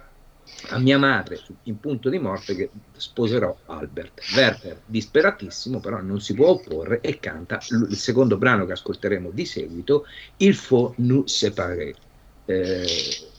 a 0.69 0.79
mia 0.79 0.99
madre 0.99 1.41
in 1.65 1.81
punto 1.81 2.09
di 2.09 2.19
morte 2.19 2.55
che 2.55 2.71
sposerò 2.97 3.57
Albert. 3.67 4.21
Werther 4.35 4.83
disperatissimo 4.85 5.81
però 5.81 6.01
non 6.01 6.21
si 6.21 6.35
può 6.35 6.49
opporre 6.49 7.01
e 7.01 7.19
canta 7.19 7.61
il 7.89 7.97
secondo 7.97 8.37
brano 8.37 8.67
che 8.67 8.73
ascolteremo 8.73 9.31
di 9.31 9.45
seguito, 9.45 10.07
Il 10.37 10.55
faut 10.55 10.95
nous 10.99 11.31
séparer. 11.33 11.95
Eh, 12.45 12.87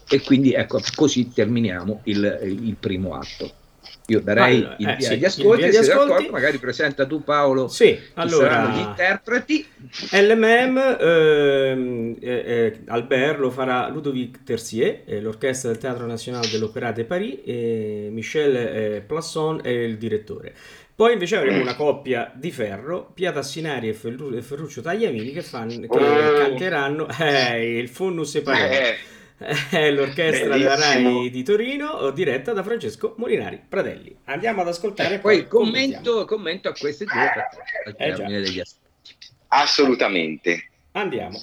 e 0.10 0.22
quindi 0.22 0.54
ecco 0.54 0.82
così 0.96 1.32
terminiamo 1.32 2.02
il, 2.06 2.40
il 2.44 2.76
primo 2.76 3.14
atto. 3.16 3.61
Io 4.08 4.20
darei 4.22 4.56
Allora, 4.58 4.76
il 4.80 4.90
eh, 4.90 4.96
via 4.96 5.08
sì, 5.08 5.14
agli 5.14 5.26
ascolti, 5.26 5.66
il 5.66 5.70
via 5.70 5.80
e 5.80 5.84
sei 5.84 5.96
ascolti. 5.96 6.30
magari 6.30 6.58
presenta 6.60 7.06
tu 7.06 7.24
Paolo 7.24 7.68
Sì, 7.68 7.98
chi 8.18 8.30
saranno 8.30 8.70
gli 8.70 8.78
allora 8.78 8.80
interpreti. 8.80 9.66
LMM 10.12 10.78
ehm, 11.00 12.16
eh, 12.20 12.30
eh, 12.46 12.82
Albert 12.88 13.40
lo 13.40 13.50
farà 13.52 13.88
Ludovic 13.90 14.44
Terzier, 14.44 15.04
eh, 15.06 15.22
l'orchestra 15.22 15.70
del 15.72 15.80
Teatro 15.80 16.06
Nazionale 16.06 16.50
dell'Opéra 16.50 16.92
de 16.92 17.06
Paris 17.06 17.40
e 17.46 18.10
Michel 18.12 18.56
eh, 18.56 19.04
Plasson 19.06 19.60
è 19.64 19.70
il 19.70 19.98
direttore. 19.98 20.54
Poi 20.96 21.14
invece 21.14 21.38
avremo 21.38 21.62
una 21.62 21.76
coppia 21.76 22.32
di 22.36 22.52
ferro, 22.52 23.12
Pia 23.14 23.32
Tassinari 23.32 23.88
e, 23.90 23.94
Ferru- 23.94 24.36
e 24.36 24.42
Ferruccio 24.42 24.82
Tagliamini 24.82 25.32
che, 25.32 25.42
fan- 25.42 25.88
che 25.90 25.90
Oh. 25.90 26.34
canteranno 26.34 27.08
eh, 27.20 27.78
il 27.78 27.88
Funus 27.88 28.30
Separé. 28.32 28.70
Eh, 28.92 28.98
È 29.70 29.90
l'orchestra 29.90 30.56
della 30.56 30.76
Rai 30.76 31.30
di 31.32 31.44
Torino, 31.44 32.12
diretta 32.12 32.54
da 32.54 32.62
Francesco 32.62 33.16
Molinari 33.18 33.60
Pradelli. 33.68 34.16
Andiamo 34.26 34.62
ad 34.62 34.68
ascoltare. 34.68 35.16
E 35.16 35.20
poi 35.20 35.48
commento, 35.48 36.26
commento, 36.26 36.70
a 36.70 36.74
queste 36.78 37.06
due 37.06 37.22
al 37.22 37.92
eh 37.92 37.96
termine 37.96 38.42
degli 38.42 38.60
aspetti. 38.60 39.16
Assolutamente. 39.48 40.70
Andiamo. 40.92 41.40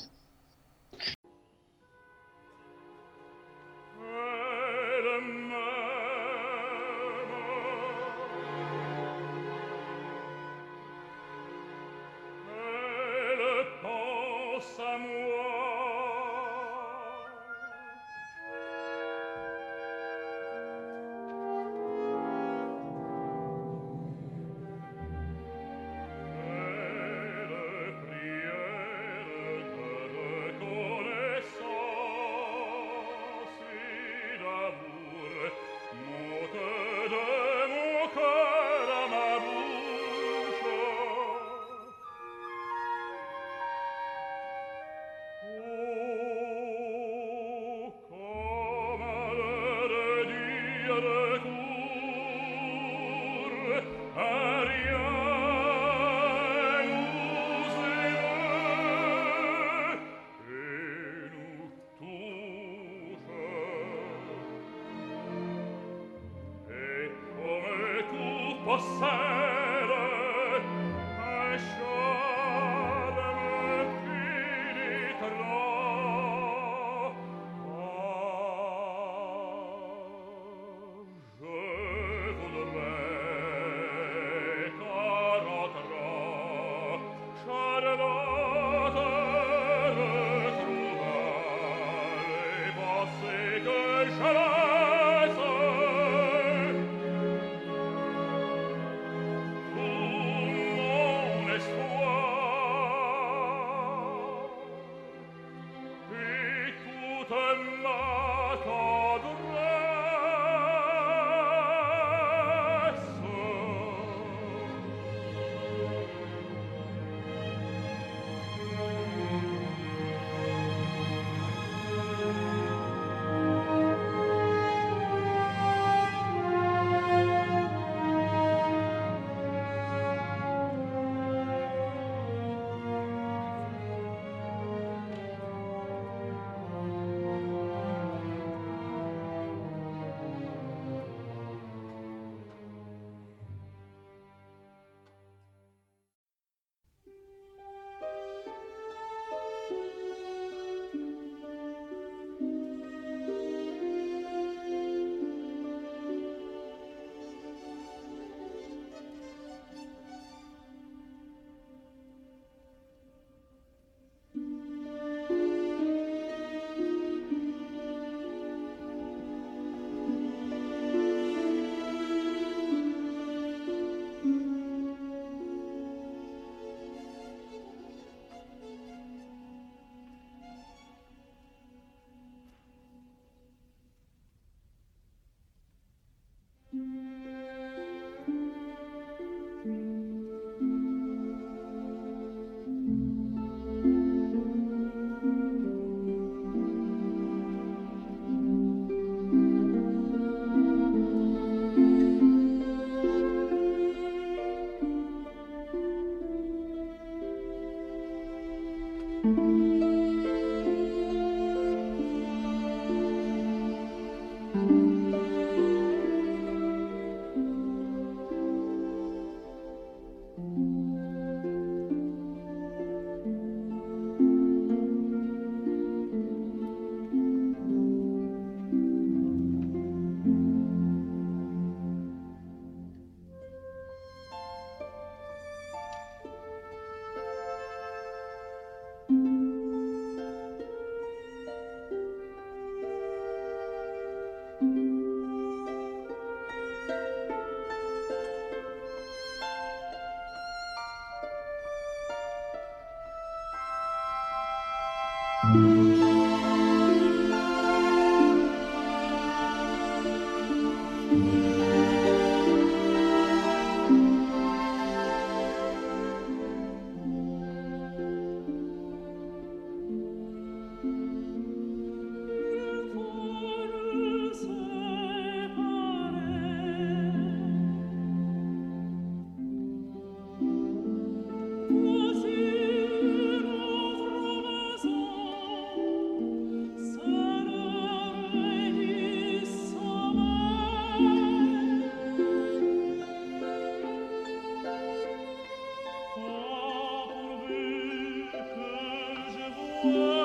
Oh. 299.84 300.17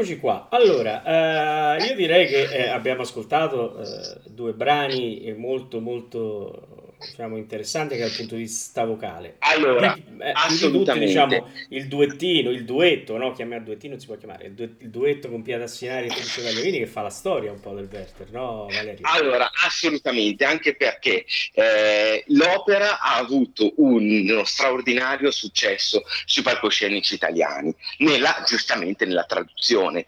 Eccoci 0.00 0.18
qua. 0.18 0.46
Allora, 0.48 1.76
eh, 1.76 1.84
io 1.84 1.94
direi 1.94 2.26
che 2.26 2.44
eh, 2.44 2.68
abbiamo 2.70 3.02
ascoltato 3.02 3.76
eh, 3.82 4.16
due 4.30 4.54
brani 4.54 5.34
molto, 5.36 5.78
molto 5.78 6.68
diciamo, 7.08 7.36
interessante 7.36 7.96
che 7.96 8.02
dal 8.02 8.12
punto 8.12 8.34
di 8.34 8.42
vista 8.42 8.84
vocale. 8.84 9.36
Allora, 9.40 9.94
eh, 9.94 10.32
assolutamente. 10.34 10.92
Tutti, 10.92 10.98
diciamo, 11.06 11.50
il 11.70 11.88
duettino, 11.88 12.50
il 12.50 12.64
duetto, 12.64 13.16
no? 13.16 13.32
Chiamare 13.32 13.62
duettino 13.62 13.98
si 13.98 14.06
può 14.06 14.16
chiamare, 14.16 14.46
il, 14.46 14.52
du- 14.52 14.76
il 14.78 14.90
duetto 14.90 15.28
con 15.28 15.42
Pia 15.42 15.58
Tassinari 15.58 16.06
e 16.06 16.10
Felice 16.10 16.42
Gagliavini 16.42 16.78
che 16.78 16.86
fa 16.86 17.02
la 17.02 17.10
storia 17.10 17.52
un 17.52 17.60
po' 17.60 17.74
del 17.74 17.88
Werther, 17.90 18.30
no 18.30 18.66
Valerio? 18.70 19.06
Allora, 19.08 19.50
assolutamente, 19.66 20.44
anche 20.44 20.74
perché 20.74 21.24
eh, 21.54 22.24
l'opera 22.28 23.00
ha 23.00 23.16
avuto 23.16 23.72
un, 23.76 24.28
uno 24.28 24.44
straordinario 24.44 25.30
successo 25.30 26.02
sui 26.24 26.42
palcoscenici 26.42 27.14
italiani, 27.14 27.74
nella, 27.98 28.42
giustamente 28.46 29.06
nella 29.06 29.24
traduzione 29.24 30.04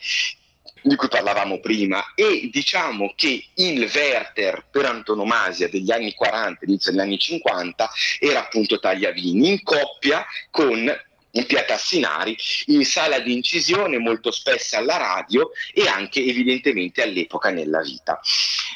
di 0.82 0.96
cui 0.96 1.08
parlavamo 1.08 1.60
prima 1.60 2.12
e 2.14 2.48
diciamo 2.52 3.12
che 3.14 3.46
il 3.54 3.90
Werther 3.92 4.66
per 4.70 4.86
antonomasia 4.86 5.68
degli 5.68 5.90
anni 5.90 6.12
40 6.12 6.64
inizio 6.66 6.90
degli 6.90 7.00
anni 7.00 7.18
50 7.18 7.90
era 8.18 8.40
appunto 8.40 8.78
Tagliavini 8.78 9.48
in 9.48 9.62
coppia 9.62 10.24
con 10.50 10.90
in 11.32 11.46
Pia 11.46 11.64
Tassinari 11.64 12.36
in 12.66 12.84
sala 12.84 13.18
di 13.20 13.32
incisione 13.32 13.98
molto 13.98 14.30
spesso 14.30 14.76
alla 14.76 14.96
radio 14.96 15.50
e 15.72 15.86
anche 15.86 16.24
evidentemente 16.24 17.02
all'epoca 17.02 17.50
nella 17.50 17.80
vita. 17.80 18.20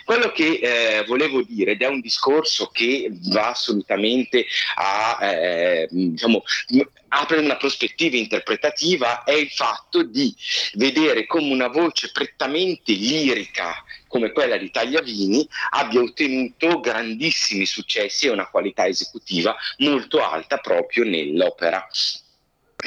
Quello 0.04 0.30
che 0.30 0.60
eh, 0.62 1.04
volevo 1.04 1.42
dire, 1.42 1.72
ed 1.72 1.82
è 1.82 1.88
un 1.88 2.00
discorso 2.00 2.68
che 2.68 3.08
va 3.28 3.48
assolutamente 3.48 4.46
a, 4.76 5.18
eh, 5.20 5.88
diciamo, 5.90 6.42
apre 7.08 7.38
una 7.38 7.56
prospettiva 7.56 8.16
interpretativa, 8.16 9.24
è 9.24 9.32
il 9.32 9.50
fatto 9.50 10.02
di 10.02 10.34
vedere 10.74 11.26
come 11.26 11.52
una 11.52 11.68
voce 11.68 12.10
prettamente 12.12 12.92
lirica 12.92 13.82
come 14.06 14.32
quella 14.32 14.56
di 14.56 14.70
Tagliavini 14.70 15.46
abbia 15.70 16.00
ottenuto 16.00 16.80
grandissimi 16.80 17.66
successi 17.66 18.26
e 18.26 18.30
una 18.30 18.48
qualità 18.48 18.86
esecutiva 18.86 19.54
molto 19.78 20.24
alta 20.24 20.58
proprio 20.58 21.04
nell'opera 21.04 21.86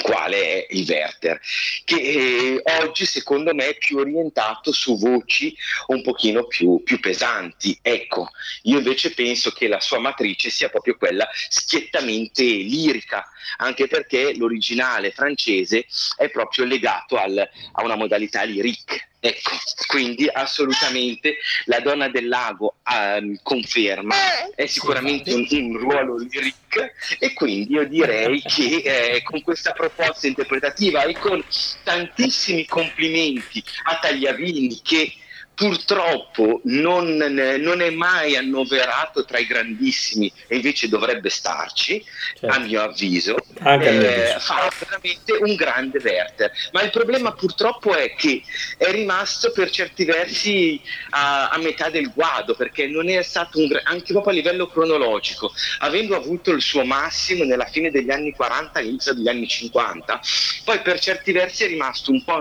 quale 0.02 0.38
è 0.38 0.68
il 0.72 0.86
Werther, 0.88 1.40
che 1.86 1.96
eh, 1.96 2.62
oggi 2.82 3.06
secondo 3.06 3.54
me 3.54 3.70
è 3.70 3.78
più 3.78 3.98
orientato 3.98 4.72
su 4.72 4.98
voci 4.98 5.56
un 5.88 6.02
pochino 6.02 6.46
più, 6.48 6.82
più, 6.84 7.00
pesanti. 7.00 7.78
Ecco, 7.82 8.30
io 8.64 8.78
invece 8.78 9.14
penso 9.14 9.52
che 9.52 9.68
la 9.68 9.80
sua 9.80 10.00
matrice 10.00 10.50
sia 10.50 10.70
proprio 10.70 10.98
quella 10.98 11.28
schiettamente 11.50 12.44
lirica, 12.44 13.26
anche 13.58 13.88
perché 13.88 14.36
l'originale 14.36 15.12
francese 15.12 15.86
è 16.18 16.30
proprio 16.30 16.66
legato 16.66 17.18
al, 17.18 17.38
a 17.38 17.84
una 17.84 17.96
modalità 17.96 18.44
lyrique 18.44 19.08
Ecco, 19.22 19.52
quindi 19.88 20.30
assolutamente 20.32 21.38
la 21.66 21.82
donna 21.82 22.08
del 22.08 22.30
lago 22.30 22.76
um, 22.90 23.38
conferma, 23.44 24.16
è 24.56 24.66
sicuramente 24.66 25.34
un, 25.34 25.46
un 25.50 25.78
ruolo 25.78 26.18
lyric 26.18 26.94
e 27.20 27.34
quindi 27.34 27.74
io 27.74 27.86
direi 27.86 28.40
che 28.48 28.82
eh, 28.82 29.24
con 29.24 29.42
questa 29.42 29.74
proposta 29.74 30.26
interpretativa 30.26 31.04
e 31.04 31.18
con 31.18 31.44
tantissimi 31.84 32.66
complimenti 32.66 33.62
a 33.84 34.00
Tagliavini 34.00 34.80
che 34.82 35.14
purtroppo 35.60 36.62
non, 36.64 37.18
non, 37.18 37.82
è 37.82 37.90
mai 37.90 38.38
annoverato 38.38 39.26
tra 39.26 39.40
i 39.40 39.46
grandissimi 39.46 40.32
e 40.48 40.56
invece 40.56 40.88
dovrebbe 40.88 41.30
starci, 41.30 42.02
certo. 42.40 42.56
a 42.56 42.60
mio 42.60 42.82
avviso, 42.82 43.36
eh, 43.36 44.38
fa 44.40 44.72
veramente 44.80 45.34
un 45.34 45.56
grande 45.56 46.00
Werther. 46.02 46.50
Ma 46.72 46.82
il 46.82 46.92
problema 46.92 47.34
purtroppo 47.34 47.94
è 47.94 48.16
che 48.16 48.42
è 48.78 48.90
rimasto 48.90 49.52
per 49.52 49.70
certi 49.70 50.06
versi 50.06 50.80
a, 51.10 51.50
a 51.50 51.58
metà 51.58 51.90
del 51.90 52.14
guado, 52.14 52.56
perché 52.56 52.88
non 52.88 53.10
è 53.10 53.22
stato 53.22 53.60
un 53.60 53.68
anche 53.84 54.14
proprio 54.14 54.32
a 54.32 54.36
livello 54.36 54.68
cronologico, 54.68 55.52
avendo 55.80 56.16
avuto 56.16 56.52
il 56.52 56.62
suo 56.62 56.86
massimo 56.86 57.44
nella 57.44 57.66
fine 57.66 57.92
degli 57.92 58.12
anni 58.12 58.32
40, 58.32 58.80
all'inizio 58.80 59.14
degli 59.14 59.28
anni 59.28 59.46
50, 59.46 60.22
poi 60.64 60.80
per 60.80 61.00
certi 61.02 61.34
versi 61.34 61.66
è 61.66 61.68
rimasto 61.68 62.12
un 62.12 62.24
po' 62.24 62.40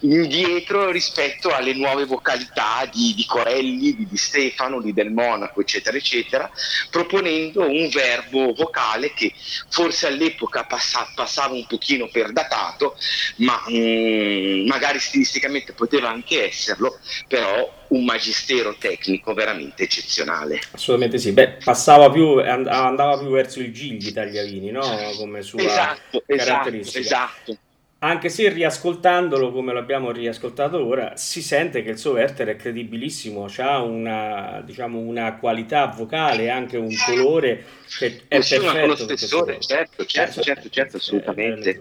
indietro 0.00 0.90
rispetto 0.90 1.50
alle 1.50 1.74
nuove 1.74 2.06
vocalità 2.06 2.52
città 2.54 2.88
di, 2.90 3.12
di 3.14 3.24
Corelli, 3.26 3.96
di, 3.96 4.06
di, 4.08 4.16
Stefano, 4.16 4.80
di 4.80 4.92
Del 4.92 5.10
Monaco, 5.10 5.60
eccetera, 5.60 5.96
eccetera, 5.96 6.48
proponendo 6.90 7.68
un 7.68 7.88
verbo 7.88 8.52
vocale 8.54 9.12
che 9.12 9.32
forse 9.68 10.06
all'epoca 10.06 10.64
passa, 10.64 11.10
passava 11.14 11.54
un 11.54 11.66
pochino 11.66 12.08
per 12.08 12.32
datato, 12.32 12.96
ma 13.38 13.60
mh, 13.66 13.76
mm, 13.76 14.66
magari 14.66 15.00
stilisticamente 15.00 15.72
poteva 15.72 16.08
anche 16.08 16.46
esserlo, 16.46 16.98
però 17.26 17.82
un 17.88 18.04
magistero 18.04 18.76
tecnico 18.78 19.34
veramente 19.34 19.82
eccezionale. 19.82 20.60
Assolutamente 20.70 21.18
sì, 21.18 21.32
beh, 21.32 21.58
passava 21.64 22.10
più, 22.10 22.38
andava 22.38 23.18
più 23.18 23.28
verso 23.28 23.60
il 23.60 23.72
Gigli 23.72 24.12
Tagliavini, 24.12 24.70
no? 24.70 25.12
Come 25.16 25.42
sua 25.42 25.60
esatto, 25.60 26.22
esatto 26.26 26.52
caratteristica. 26.52 26.98
Esatto, 27.00 27.50
esatto 27.50 27.63
anche 28.04 28.28
se 28.28 28.48
riascoltandolo 28.50 29.50
come 29.50 29.72
l'abbiamo 29.72 30.10
riascoltato 30.10 30.84
ora, 30.84 31.16
si 31.16 31.42
sente 31.42 31.82
che 31.82 31.90
il 31.90 31.98
suo 31.98 32.12
Werther 32.12 32.48
è 32.48 32.56
credibilissimo, 32.56 33.46
ha 33.56 33.80
una, 33.82 34.62
diciamo, 34.64 34.98
una 34.98 35.36
qualità 35.36 35.86
vocale, 35.86 36.50
anche 36.50 36.76
un 36.76 36.94
colore 37.06 37.64
che 37.98 38.22
è 38.28 38.40
sì, 38.42 38.56
perfetto. 38.56 39.06
Certo, 39.06 40.04
certo, 40.04 40.04
certo, 40.04 40.42
certo, 40.42 40.68
certo, 40.68 40.96
assolutamente. 40.98 41.80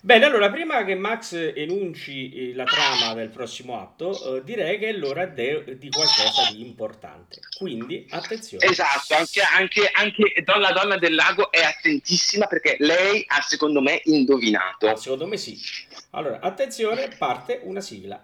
Bene, 0.00 0.24
allora 0.24 0.50
prima 0.50 0.84
che 0.84 0.94
Max 0.94 1.52
enunci 1.54 2.50
eh, 2.50 2.54
la 2.54 2.64
trama 2.64 3.14
del 3.14 3.28
prossimo 3.28 3.80
atto, 3.80 4.36
eh, 4.36 4.44
direi 4.44 4.78
che 4.78 4.88
è 4.88 4.92
l'ora 4.92 5.26
de- 5.26 5.76
di 5.78 5.88
qualcosa 5.90 6.50
di 6.50 6.60
importante. 6.60 7.40
Quindi, 7.56 8.06
attenzione. 8.10 8.64
Esatto, 8.64 9.14
anche, 9.14 9.40
anche, 9.40 9.90
anche 9.92 10.44
la 10.58 10.72
donna 10.72 10.96
del 10.96 11.14
lago 11.14 11.50
è 11.50 11.62
attentissima 11.62 12.46
perché 12.46 12.76
lei 12.78 13.24
ha 13.26 13.40
secondo 13.42 13.80
me 13.80 14.00
indovinato. 14.04 14.88
Ah, 14.88 14.96
secondo 14.96 15.26
me 15.26 15.36
sì. 15.36 15.58
Allora, 16.10 16.40
attenzione, 16.40 17.08
parte 17.16 17.60
una 17.62 17.80
sigla. 17.80 18.22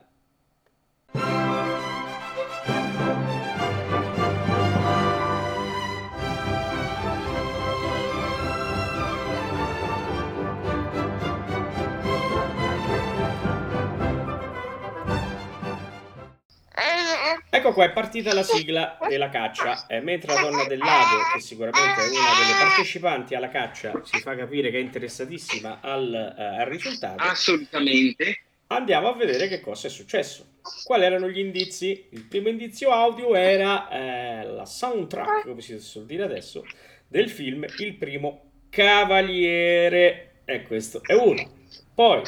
Ecco 17.59 17.73
qua, 17.73 17.87
è 17.87 17.91
partita 17.91 18.33
la 18.35 18.45
sigla 18.45 18.97
della 19.09 19.31
caccia, 19.31 19.89
eh, 19.89 19.99
mentre 20.01 20.33
la 20.33 20.43
donna 20.43 20.65
del 20.69 20.79
lago, 20.79 21.17
che 21.35 21.41
sicuramente 21.41 22.03
è 22.03 22.07
una 22.07 22.39
delle 22.39 22.57
partecipanti 22.57 23.35
alla 23.35 23.49
caccia, 23.49 24.01
si 24.05 24.21
fa 24.21 24.37
capire 24.37 24.71
che 24.71 24.77
è 24.77 24.81
interessatissima 24.81 25.81
al, 25.81 26.15
eh, 26.39 26.61
al 26.61 26.67
risultato. 26.67 27.21
Assolutamente. 27.21 28.43
Andiamo 28.69 29.09
a 29.09 29.15
vedere 29.15 29.49
che 29.49 29.61
cosa 29.61 29.89
è 29.89 29.91
successo. 29.91 30.59
Quali 30.85 31.03
erano 31.03 31.29
gli 31.29 31.41
indizi? 31.41 32.07
Il 32.11 32.27
primo 32.27 32.49
indizio 32.49 32.93
audio 32.93 33.35
era 33.35 33.89
eh, 33.91 34.45
la 34.45 34.65
soundtrack, 34.65 35.43
come 35.43 35.61
si 35.61 35.81
suol 35.81 36.07
dire 36.07 36.23
adesso, 36.23 36.65
del 37.09 37.29
film 37.29 37.67
Il 37.79 37.97
primo 37.97 38.53
cavaliere. 38.71 40.43
E 40.45 40.63
questo 40.63 41.01
è 41.03 41.15
uno. 41.15 41.45
Poi 41.93 42.23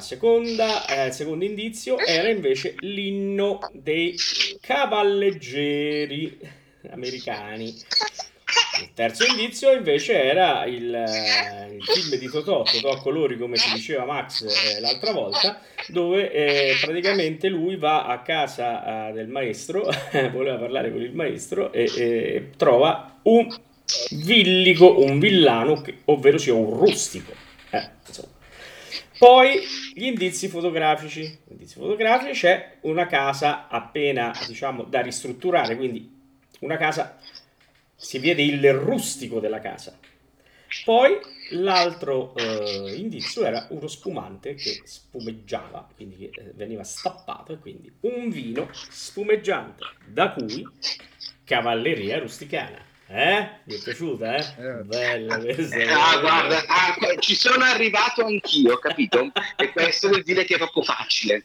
seconda, 0.00 0.86
eh, 0.86 1.06
il 1.06 1.12
secondo 1.12 1.44
indizio 1.44 1.98
era 1.98 2.28
invece 2.28 2.76
l'inno 2.80 3.58
dei 3.72 4.14
cavalleggeri 4.60 6.38
americani. 6.90 7.74
Il 8.80 8.92
terzo 8.94 9.24
indizio 9.24 9.72
invece 9.72 10.22
era 10.22 10.64
il, 10.64 10.94
eh, 10.94 11.74
il 11.74 11.82
film 11.82 12.18
di 12.18 12.28
Totò, 12.28 12.62
Totò 12.62 12.90
a 12.90 13.00
colori 13.00 13.38
come 13.38 13.56
si 13.56 13.72
diceva 13.72 14.04
Max 14.04 14.42
eh, 14.42 14.80
l'altra 14.80 15.12
volta, 15.12 15.60
dove 15.88 16.30
eh, 16.32 16.76
praticamente 16.80 17.48
lui 17.48 17.76
va 17.76 18.06
a 18.06 18.20
casa 18.22 19.08
eh, 19.08 19.12
del 19.12 19.28
maestro, 19.28 19.88
voleva 20.32 20.56
parlare 20.56 20.90
con 20.90 21.00
il 21.00 21.14
maestro 21.14 21.72
e 21.72 22.50
trova 22.56 23.18
un 23.22 23.46
villico, 24.10 25.00
un 25.02 25.18
villano, 25.18 25.82
ovvero 26.06 26.38
sia 26.38 26.54
un 26.54 26.76
rustico. 26.76 27.32
Eh, 27.70 27.88
insomma 28.06 28.31
poi 29.22 29.60
gli 29.94 30.06
indizi 30.06 30.48
fotografici. 30.48 31.38
Indizi 31.50 31.78
fotografici 31.78 32.40
c'è 32.40 32.78
una 32.80 33.06
casa 33.06 33.68
appena, 33.68 34.36
diciamo, 34.48 34.82
da 34.82 35.00
ristrutturare, 35.00 35.76
quindi 35.76 36.12
una 36.58 36.76
casa, 36.76 37.20
si 37.94 38.18
vede 38.18 38.42
il 38.42 38.72
rustico 38.72 39.38
della 39.38 39.60
casa. 39.60 39.96
Poi 40.84 41.20
l'altro 41.50 42.34
eh, 42.34 42.96
indizio 42.96 43.44
era 43.44 43.68
uno 43.70 43.86
spumante 43.86 44.54
che 44.54 44.80
spumeggiava, 44.82 45.88
quindi 45.94 46.16
che 46.16 46.40
eh, 46.40 46.50
veniva 46.56 46.82
stappato, 46.82 47.52
e 47.52 47.58
quindi 47.58 47.92
un 48.00 48.28
vino 48.28 48.70
spumeggiante, 48.72 49.84
da 50.04 50.32
cui 50.32 50.66
cavalleria 51.44 52.18
rusticana. 52.18 52.90
Eh? 53.14 53.48
Mi 53.64 53.74
è 53.74 53.78
piaciuta, 53.82 54.36
eh? 54.36 54.40
Eh. 54.58 54.82
Bella 54.84 55.38
questa. 55.38 55.76
Ah, 55.76 56.18
guarda, 56.18 56.64
ah, 56.66 56.96
ci 57.18 57.34
sono 57.34 57.62
arrivato 57.62 58.24
anch'io, 58.24 58.78
capito? 58.78 59.30
E 59.56 59.70
questo 59.70 60.08
vuol 60.08 60.22
dire 60.22 60.44
che 60.44 60.54
è 60.54 60.56
proprio 60.56 60.82
facile. 60.82 61.44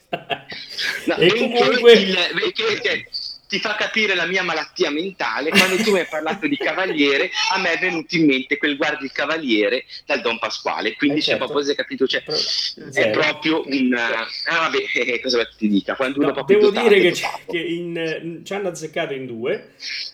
No, 1.08 1.16
e 1.18 1.28
comunque... 1.34 1.92
il- 1.92 2.54
cioè, 2.82 3.06
ti 3.50 3.60
fa 3.60 3.76
capire 3.76 4.14
la 4.14 4.26
mia 4.26 4.44
malattia 4.44 4.90
mentale. 4.92 5.50
Quando 5.50 5.78
tu 5.78 5.92
mi 5.92 6.00
hai 6.00 6.06
parlato 6.10 6.48
di 6.48 6.58
Cavaliere, 6.58 7.32
a 7.54 7.60
me 7.60 7.74
è 7.74 7.80
venuto 7.80 8.16
in 8.16 8.26
mente 8.26 8.58
quel 8.58 8.76
guardi 8.76 9.06
il 9.06 9.12
Cavaliere 9.14 9.86
dal 10.06 10.22
Don 10.22 10.38
Pasquale. 10.38 10.96
Quindi 10.96 11.20
Eh, 11.20 11.22
c'è 11.22 11.30
certo. 11.32 11.46
proprio, 11.46 11.70
hai 11.70 11.76
capito? 11.76 12.08
Cioè, 12.08 12.24
Pro- 12.24 12.92
è 12.94 13.10
proprio 13.10 13.64
un... 13.66 13.94
Ah, 13.94 14.60
vabbè, 14.60 14.78
eh, 14.94 15.20
cosa 15.22 15.46
ti 15.58 15.68
dica? 15.70 15.96
Quando 15.96 16.20
uno 16.20 16.28
No, 16.28 16.34
proprio 16.34 16.60
devo 16.60 16.72
dotato, 16.72 16.94
dire 16.94 17.12
che, 17.12 17.22
che 17.50 17.58
in, 17.58 18.42
ci 18.44 18.54
hanno 18.54 18.68
azzeccato 18.70 19.14
in 19.14 19.26
due. 19.26 19.72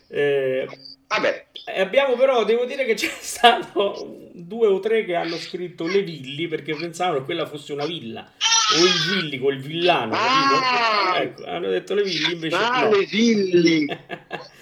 Eh, 0.10 0.68
Vabbè, 1.14 1.46
e 1.66 1.80
abbiamo 1.80 2.16
però, 2.16 2.44
devo 2.44 2.66
dire 2.66 2.86
che 2.86 2.96
c'è 2.96 3.10
stato 3.20 4.30
due 4.34 4.68
o 4.68 4.80
tre 4.80 5.06
che 5.06 5.16
hanno 5.16 5.38
scritto 5.38 5.86
le 5.86 6.02
villi 6.02 6.48
perché 6.48 6.76
pensavano 6.76 7.20
che 7.20 7.26
quella 7.26 7.46
fosse 7.46 7.74
una 7.74 7.86
villa 7.86 8.32
o 8.78 8.84
il 8.84 9.22
villi 9.22 9.40
col 9.40 9.58
villano? 9.58 10.16
Ah! 10.16 11.18
Ecco, 11.18 11.46
hanno 11.46 11.70
detto 11.70 11.94
le 11.94 12.04
villi 12.04 12.34
invece 12.34 12.56
ah, 12.56 12.84
no. 12.84 12.96
le 12.96 13.06
villi! 13.06 13.86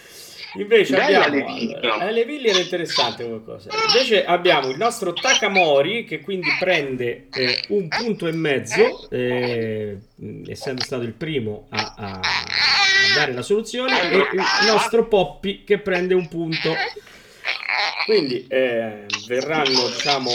Invece 0.56 0.98
Bella 0.98 1.26
abbiamo 1.26 1.58
le 1.58 1.76
allora, 1.76 2.10
eh, 2.10 2.12
le 2.12 2.26
Villi 2.26 2.48
era 2.50 2.60
interessante 2.60 3.24
come 3.24 3.42
cosa. 3.42 3.70
Invece 3.88 4.26
abbiamo 4.26 4.70
il 4.70 4.78
nostro 4.78 5.14
Takamori 5.14 6.04
che 6.04 6.20
quindi 6.20 6.50
prende 6.60 7.28
eh, 7.32 7.64
un 7.70 7.88
punto 7.88 8.28
e 8.28 8.34
mezzo, 8.34 9.10
eh, 9.12 9.98
essendo 10.48 10.84
stato 10.84 11.04
il 11.04 11.14
primo 11.14 11.68
a- 11.70 11.94
a 11.96 12.20
dare 13.14 13.34
la 13.34 13.42
soluzione, 13.42 14.12
e 14.12 14.18
il 14.18 14.46
nostro 14.66 15.08
Poppy 15.08 15.64
che 15.64 15.80
prende 15.80 16.14
un 16.14 16.28
punto. 16.28 16.74
Quindi 18.06 18.46
eh, 18.48 19.06
verranno 19.28 19.88
diciamo 19.88 20.32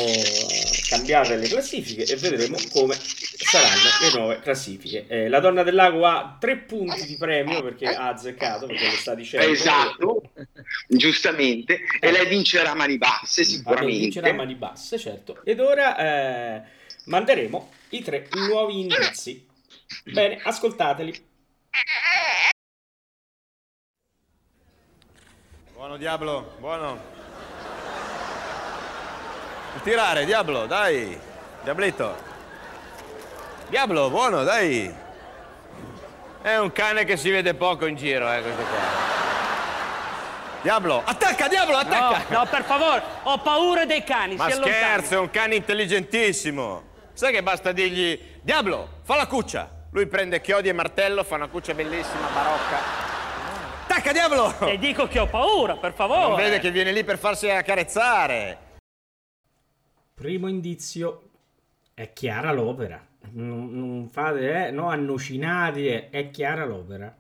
cambiate 0.89 1.37
le 1.37 1.49
classifiche 1.49 2.05
e 2.05 2.17
vedremo 2.17 2.57
come 2.71 2.95
saranno 2.95 3.83
le 4.01 4.19
nuove 4.19 4.41
classifiche. 4.41 5.07
Eh, 5.09 5.29
la 5.29 5.41
donna 5.41 5.63
del 5.63 5.75
lago 5.75 6.07
ha 6.07 6.37
tre 6.41 6.57
punti 6.59 7.05
di 7.05 7.17
premio 7.17 7.63
perché 7.63 7.87
ha 7.87 8.09
azzeccato, 8.09 8.67
perché 8.67 8.87
lo 8.87 8.93
sta 8.93 9.15
dicendo. 9.15 9.47
Esatto, 9.47 10.31
giustamente. 10.87 11.81
E 12.01 12.11
lei 12.13 12.27
vincerà 12.27 12.71
a 12.71 12.75
mani 12.75 12.99
basse, 12.99 13.45
sicuramente. 13.45 13.99
vincerà 13.99 14.31
a 14.31 14.33
mani 14.33 14.55
basse, 14.55 14.99
certo. 14.99 15.41
Ed 15.45 15.61
ora 15.61 15.99
eh, 15.99 16.63
manderemo 17.07 17.73
i 17.91 18.03
tre 18.03 18.29
nuovi 18.49 18.81
indizi. 18.81 19.45
Bene, 20.05 20.41
ascoltateli. 20.43 21.25
Buono 25.87 26.01
Diablo, 26.01 26.55
buono. 26.59 27.01
Tirare, 29.85 30.25
Diablo, 30.25 30.67
dai. 30.67 31.17
Diablito. 31.63 32.17
Diablo, 33.69 34.11
buono, 34.11 34.43
dai. 34.43 34.93
È 36.43 36.57
un 36.57 36.73
cane 36.73 37.05
che 37.05 37.17
si 37.17 37.31
vede 37.31 37.55
poco 37.55 37.87
in 37.87 37.95
giro, 37.95 38.29
eh, 38.33 38.43
questo 38.43 38.63
qua. 38.63 38.79
Diablo, 40.63 41.03
attacca, 41.05 41.47
Diablo, 41.47 41.75
No, 41.75 41.79
attacca. 41.79 42.37
no, 42.37 42.47
per 42.47 42.65
favore, 42.65 43.03
ho 43.23 43.39
paura 43.39 43.85
dei 43.85 44.03
cani. 44.03 44.35
Ma 44.35 44.51
scherzo, 44.51 45.15
è 45.15 45.19
un 45.19 45.31
cane 45.31 45.55
intelligentissimo. 45.55 46.83
Sai 47.13 47.33
che 47.33 47.45
basta 47.45 47.71
dirgli, 47.71 48.41
Diablo, 48.43 48.89
fa 49.05 49.15
la 49.15 49.29
cuccia. 49.29 49.71
Lui 49.93 50.09
prende 50.09 50.41
chiodi 50.41 50.69
e 50.69 50.73
martello, 50.73 51.23
fa 51.23 51.37
una 51.37 51.47
cuccia 51.47 51.75
bellissima, 51.75 52.27
barocca. 52.35 52.96
Attacca, 53.97 54.13
Diablo! 54.13 54.69
E 54.69 54.77
dico 54.77 55.09
che 55.09 55.19
ho 55.19 55.27
paura, 55.27 55.79
per 55.79 55.95
favore. 55.95 56.29
Non 56.29 56.37
vede 56.37 56.59
che 56.59 56.71
viene 56.71 56.93
lì 56.93 57.03
per 57.03 57.17
farsi 57.17 57.49
accarezzare. 57.49 58.59
Primo 60.13 60.49
indizio 60.49 61.31
è 61.95 62.13
chiara 62.13 62.53
l'opera. 62.53 63.03
Non, 63.31 63.71
non 63.75 64.11
fate, 64.11 64.67
eh, 64.67 64.71
no, 64.71 64.91
annocinati, 64.91 65.87
è 65.87 66.29
chiara 66.31 66.67
l'opera. 66.67 67.15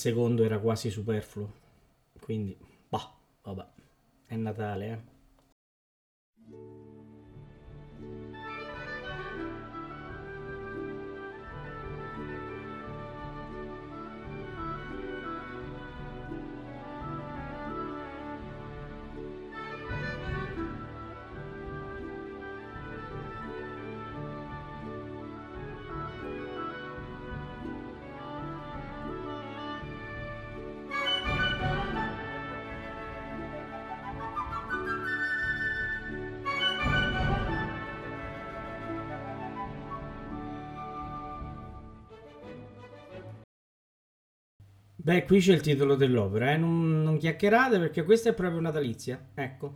Secondo 0.00 0.42
era 0.44 0.58
quasi 0.58 0.88
superfluo. 0.88 1.52
Quindi, 2.20 2.56
bah, 2.88 3.12
vabbè, 3.42 3.66
è 4.24 4.34
Natale, 4.36 4.86
eh. 4.92 5.09
Beh, 45.10 45.24
qui 45.24 45.40
c'è 45.40 45.54
il 45.54 45.60
titolo 45.60 45.96
dell'opera, 45.96 46.52
eh? 46.52 46.56
non, 46.56 47.02
non 47.02 47.18
chiacchierate 47.18 47.80
perché 47.80 48.04
questa 48.04 48.28
è 48.28 48.32
proprio 48.32 48.60
natalizia. 48.60 49.20
Ecco. 49.34 49.74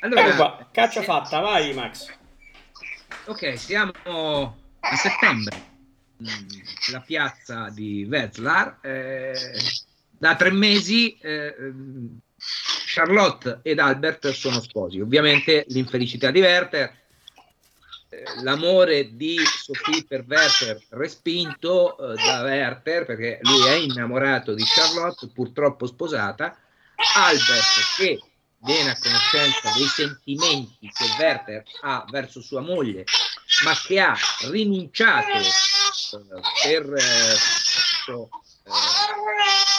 Allora, 0.00 0.26
Ecco 0.26 0.34
qua, 0.34 0.68
caccia 0.72 0.98
sì. 0.98 1.06
fatta, 1.06 1.38
vai 1.38 1.72
Max. 1.74 2.12
Ok, 3.26 3.56
siamo 3.56 3.92
a 4.80 4.96
settembre. 4.96 5.73
Mm, 6.22 6.92
La 6.92 7.00
piazza 7.00 7.70
di 7.70 8.06
Wetzlar. 8.08 8.78
eh, 8.82 9.34
da 10.16 10.36
tre 10.36 10.50
mesi 10.50 11.18
eh, 11.20 11.54
ehm, 11.58 12.18
Charlotte 12.86 13.60
ed 13.62 13.78
Albert 13.78 14.30
sono 14.30 14.60
sposi. 14.60 15.00
Ovviamente 15.00 15.64
l'infelicità 15.68 16.30
di 16.30 16.40
Werther, 16.40 17.02
eh, 18.08 18.24
l'amore 18.42 19.16
di 19.16 19.36
Sophie 19.38 20.04
per 20.06 20.24
Werther 20.26 20.80
respinto 20.90 21.96
eh, 21.98 22.14
da 22.16 22.42
Werther 22.42 23.04
perché 23.04 23.38
lui 23.42 23.66
è 23.66 23.74
innamorato 23.74 24.54
di 24.54 24.62
Charlotte, 24.64 25.28
purtroppo 25.34 25.86
sposata. 25.86 26.56
Albert 27.16 27.96
che 27.98 28.20
viene 28.58 28.90
a 28.90 28.98
conoscenza 28.98 29.72
dei 29.76 29.86
sentimenti 29.86 30.90
che 30.90 31.04
Werther 31.18 31.62
ha 31.82 32.06
verso 32.08 32.40
sua 32.40 32.60
moglie, 32.60 33.04
ma 33.64 33.72
che 33.86 34.00
ha 34.00 34.16
rinunciato 34.50 35.38
eh, 35.38 36.40
per 36.62 36.94
eh, 36.94 37.34
eh, 38.12 38.28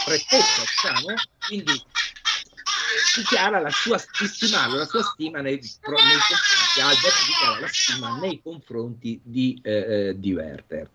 pretesa, 0.06 0.62
diciamo, 0.62 1.14
quindi 1.48 1.84
dichiara 3.16 3.60
la 3.60 3.70
sua 3.70 3.98
stima, 3.98 4.68
la 4.68 4.86
sua 4.86 5.04
stima 5.04 5.42
nei, 5.42 5.56
nei 5.56 5.62
confronti, 5.62 6.82
Albert 6.82 7.26
dichiara 7.26 7.60
la 7.60 7.68
stima 7.70 8.20
nei 8.20 8.42
confronti 8.42 9.20
di, 9.24 9.60
eh, 9.64 9.74
eh, 9.74 10.20
di 10.20 10.34
Werther. 10.34 10.90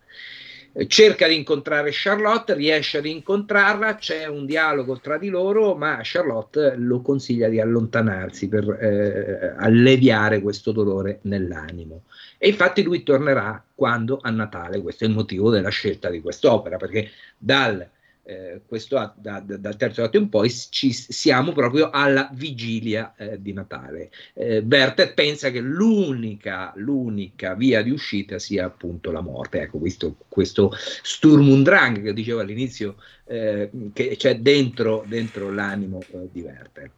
Cerca 0.87 1.27
di 1.27 1.35
incontrare 1.35 1.89
Charlotte, 1.91 2.53
riesce 2.53 2.99
ad 2.99 3.05
incontrarla, 3.05 3.95
c'è 3.95 4.27
un 4.27 4.45
dialogo 4.45 5.01
tra 5.01 5.17
di 5.17 5.27
loro, 5.27 5.75
ma 5.75 5.99
Charlotte 6.01 6.75
lo 6.77 7.01
consiglia 7.01 7.49
di 7.49 7.59
allontanarsi 7.59 8.47
per 8.47 8.69
eh, 8.79 9.53
alleviare 9.57 10.39
questo 10.39 10.71
dolore 10.71 11.19
nell'animo. 11.23 12.03
E 12.43 12.47
infatti 12.47 12.81
lui 12.81 13.03
tornerà 13.03 13.63
quando 13.75 14.17
a 14.19 14.31
Natale, 14.31 14.81
questo 14.81 15.03
è 15.03 15.07
il 15.07 15.13
motivo 15.13 15.51
della 15.51 15.69
scelta 15.69 16.09
di 16.09 16.21
quest'opera, 16.21 16.77
perché 16.77 17.11
dal 17.37 17.87
eh, 18.23 18.61
questo 18.65 18.95
da, 18.95 19.43
da, 19.45 19.57
dal 19.57 19.75
terzo 19.75 20.01
atto 20.01 20.17
in 20.17 20.27
poi 20.27 20.49
ci, 20.49 20.91
siamo 20.91 21.51
proprio 21.51 21.91
alla 21.91 22.31
vigilia 22.33 23.13
eh, 23.15 23.39
di 23.39 23.53
Natale. 23.53 24.09
Eh, 24.33 24.65
Werther 24.67 25.13
pensa 25.13 25.51
che 25.51 25.59
l'unica, 25.59 26.73
l'unica, 26.77 27.53
via 27.53 27.83
di 27.83 27.91
uscita 27.91 28.39
sia 28.39 28.65
appunto 28.65 29.11
la 29.11 29.21
morte. 29.21 29.61
Ecco, 29.61 29.77
questo, 29.77 30.15
questo 30.27 30.71
Sturm 30.73 31.47
und 31.47 31.63
Drang 31.63 32.01
che 32.01 32.13
dicevo 32.13 32.39
all'inizio 32.39 32.95
eh, 33.25 33.69
che 33.93 34.15
c'è 34.17 34.39
dentro, 34.39 35.05
dentro 35.07 35.51
l'animo 35.51 36.01
eh, 36.11 36.27
di 36.31 36.41
Werther. 36.41 36.91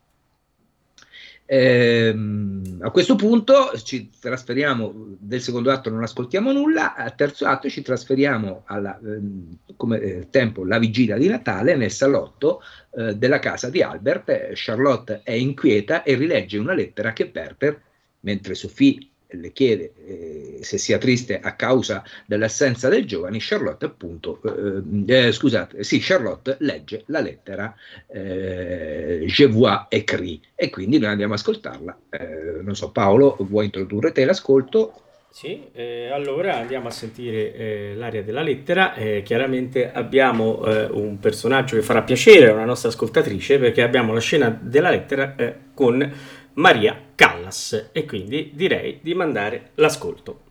Ehm, 1.55 2.79
a 2.81 2.89
questo 2.89 3.13
punto 3.13 3.77
ci 3.83 4.09
trasferiamo 4.19 4.91
del 5.19 5.39
secondo 5.39 5.69
atto, 5.69 5.91
non 5.91 6.01
ascoltiamo 6.01 6.51
nulla, 6.51 6.95
al 6.95 7.13
terzo 7.13 7.45
atto 7.45 7.69
ci 7.69 7.83
trasferiamo 7.83 8.63
alla, 8.65 8.99
ehm, 8.99 9.57
come 9.75 9.99
eh, 9.99 10.29
tempo 10.31 10.65
la 10.65 10.79
vigilia 10.79 11.15
di 11.15 11.27
Natale 11.27 11.75
nel 11.75 11.91
salotto 11.91 12.63
eh, 12.97 13.15
della 13.15 13.37
casa 13.37 13.69
di 13.69 13.83
Albert. 13.83 14.49
Charlotte 14.55 15.21
è 15.21 15.33
inquieta 15.33 16.01
e 16.01 16.15
rilegge 16.15 16.57
una 16.57 16.73
lettera 16.73 17.13
che 17.13 17.31
Werther, 17.31 17.79
mentre 18.21 18.55
Sophie 18.55 19.09
le 19.33 19.51
chiede 19.51 19.93
eh, 20.05 20.57
se 20.61 20.77
sia 20.77 20.97
triste 20.97 21.39
a 21.39 21.55
causa 21.55 22.03
dell'assenza 22.25 22.89
del 22.89 23.05
giovane, 23.05 23.37
Charlotte 23.39 23.85
appunto, 23.85 24.39
eh, 24.43 25.27
eh, 25.27 25.31
scusate, 25.31 25.83
sì, 25.83 25.99
Charlotte 25.99 26.57
legge 26.59 27.03
la 27.07 27.19
lettera 27.19 27.75
eh, 28.07 29.23
Je 29.27 29.45
vois 29.47 29.85
écrit 29.89 30.41
e 30.55 30.69
quindi 30.69 30.99
noi 30.99 31.09
andiamo 31.09 31.33
a 31.33 31.35
ascoltarla. 31.35 31.97
Eh, 32.09 32.61
non 32.61 32.75
so, 32.75 32.91
Paolo, 32.91 33.37
vuoi 33.39 33.65
introdurre 33.65 34.11
te 34.11 34.25
l'ascolto? 34.25 34.93
Sì, 35.33 35.63
eh, 35.73 36.11
allora 36.11 36.57
andiamo 36.57 36.89
a 36.89 36.91
sentire 36.91 37.55
eh, 37.55 37.93
l'aria 37.95 38.21
della 38.21 38.43
lettera. 38.43 38.93
Eh, 38.93 39.23
chiaramente 39.23 39.91
abbiamo 39.91 40.63
eh, 40.63 40.85
un 40.91 41.17
personaggio 41.19 41.75
che 41.75 41.81
farà 41.81 42.03
piacere 42.03 42.51
a 42.51 42.53
una 42.53 42.65
nostra 42.65 42.89
ascoltatrice 42.89 43.57
perché 43.57 43.81
abbiamo 43.81 44.13
la 44.13 44.19
scena 44.19 44.55
della 44.61 44.91
lettera 44.91 45.35
con 45.73 46.13
Maria 46.55 46.99
Callas 47.15 47.89
e 47.91 48.05
quindi 48.05 48.51
direi 48.53 48.99
di 49.01 49.13
mandare 49.13 49.71
l'ascolto. 49.75 50.42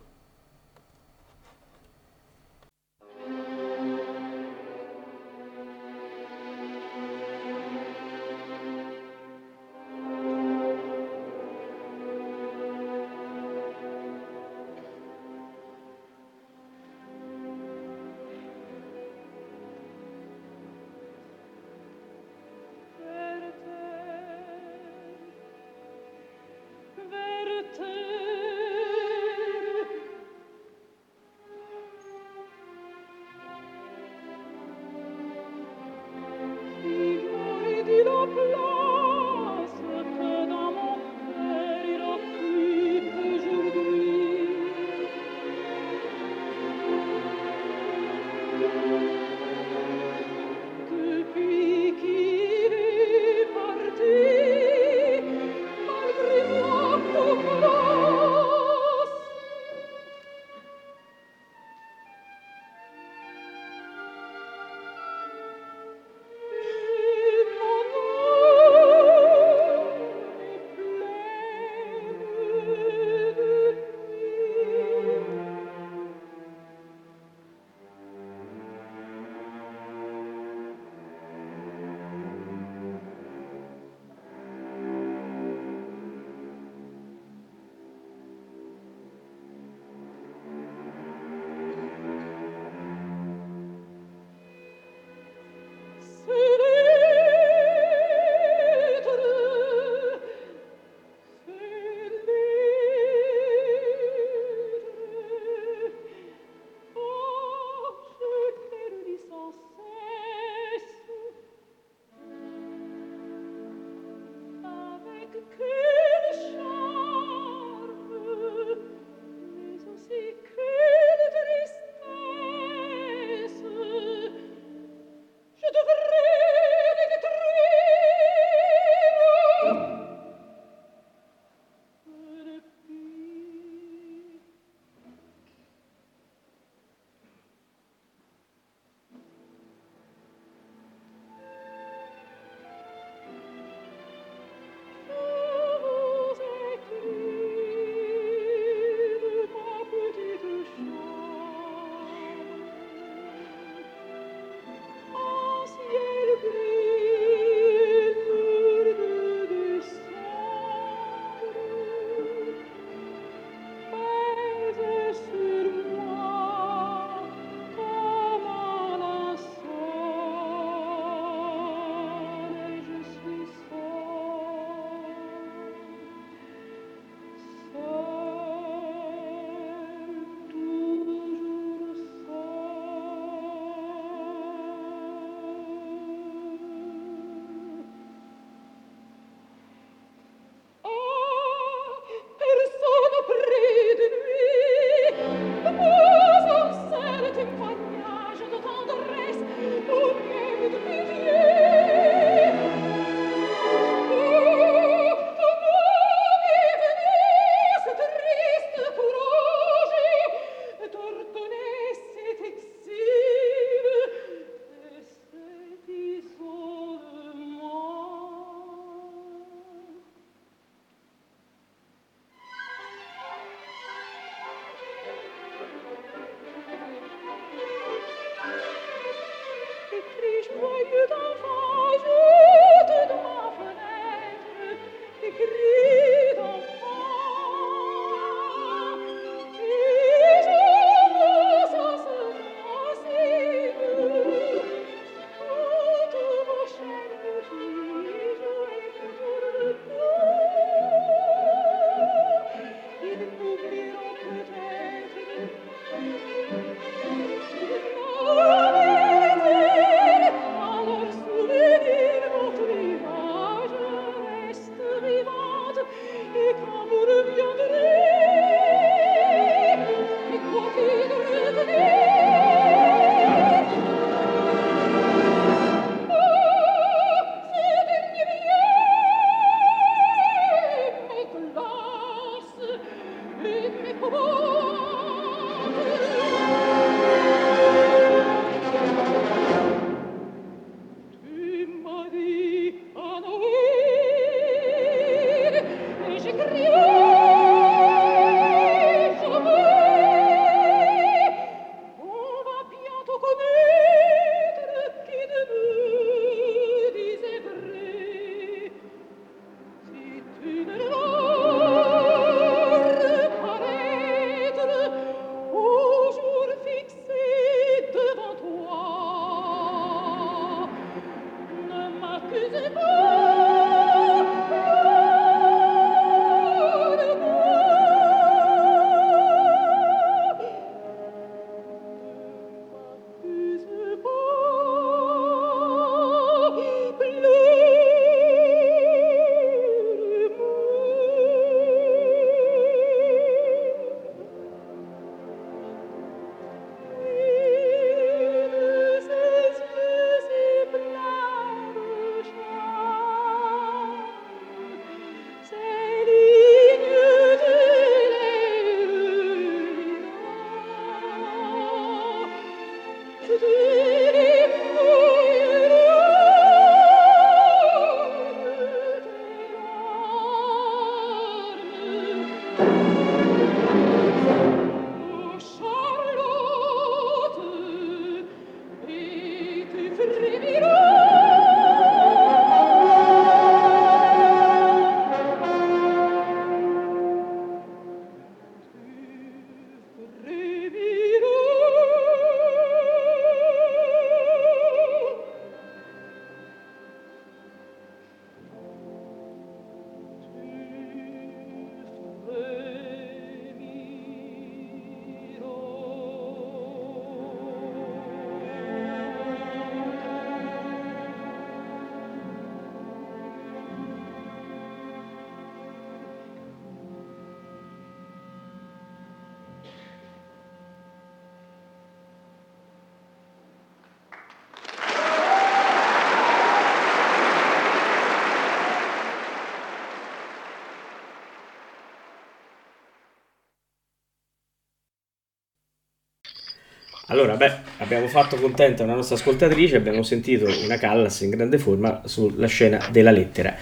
Allora, 437.13 437.35
beh, 437.35 437.51
abbiamo 437.77 438.07
fatto 438.07 438.37
contenta 438.37 438.81
una 438.81 438.95
nostra 438.95 439.15
ascoltatrice, 439.15 439.75
abbiamo 439.75 440.01
sentito 440.01 440.47
una 440.63 440.79
Callas 440.79 441.21
in 441.21 441.29
grande 441.29 441.59
forma 441.59 442.01
sulla 442.05 442.47
scena 442.47 442.87
della 442.89 443.11
lettera. 443.11 443.55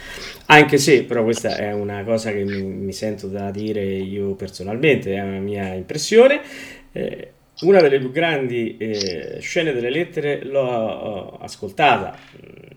Anche 0.46 0.78
se, 0.78 1.04
però, 1.04 1.22
questa 1.22 1.56
è 1.56 1.70
una 1.70 2.02
cosa 2.02 2.32
che 2.32 2.44
mi, 2.44 2.62
mi 2.62 2.94
sento 2.94 3.26
da 3.26 3.50
dire 3.50 3.82
io 3.84 4.34
personalmente, 4.36 5.12
è 5.14 5.20
una 5.20 5.38
mia 5.38 5.74
impressione. 5.74 6.40
Eh, 6.92 7.32
una 7.60 7.82
delle 7.82 7.98
più 7.98 8.10
grandi 8.10 8.78
eh, 8.78 9.36
scene 9.40 9.74
delle 9.74 9.90
lettere 9.90 10.42
l'ho 10.44 11.36
ascoltata 11.36 12.16
mm, 12.16 12.70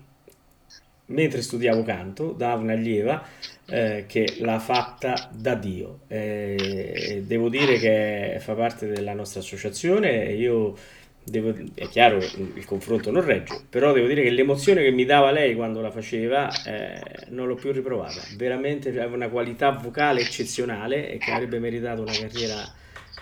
mentre 1.06 1.40
studiavo 1.40 1.82
canto 1.84 2.32
da 2.32 2.52
un'allieva 2.52 3.24
eh, 3.66 4.04
che 4.06 4.36
l'ha 4.38 4.58
fatta 4.58 5.28
da 5.32 5.54
Dio. 5.54 6.00
Eh, 6.08 7.22
devo 7.26 7.48
dire 7.48 7.78
che 7.78 8.38
fa 8.40 8.54
parte 8.54 8.86
della 8.86 9.12
nostra 9.12 9.40
associazione 9.40 10.32
io 10.32 10.74
devo, 11.22 11.54
è 11.74 11.88
chiaro 11.88 12.18
il 12.18 12.64
confronto 12.64 13.10
non 13.10 13.24
regge, 13.24 13.62
però 13.68 13.92
devo 13.92 14.06
dire 14.06 14.22
che 14.22 14.30
l'emozione 14.30 14.82
che 14.82 14.90
mi 14.90 15.04
dava 15.04 15.30
lei 15.30 15.54
quando 15.54 15.80
la 15.80 15.90
faceva 15.90 16.48
eh, 16.64 17.26
non 17.28 17.46
l'ho 17.48 17.56
più 17.56 17.72
riprovata. 17.72 18.20
Veramente 18.36 18.90
aveva 18.90 19.14
una 19.14 19.28
qualità 19.28 19.70
vocale 19.70 20.20
eccezionale 20.20 21.10
e 21.10 21.18
che 21.18 21.30
avrebbe 21.32 21.58
meritato 21.58 22.02
una 22.02 22.12
carriera 22.12 22.72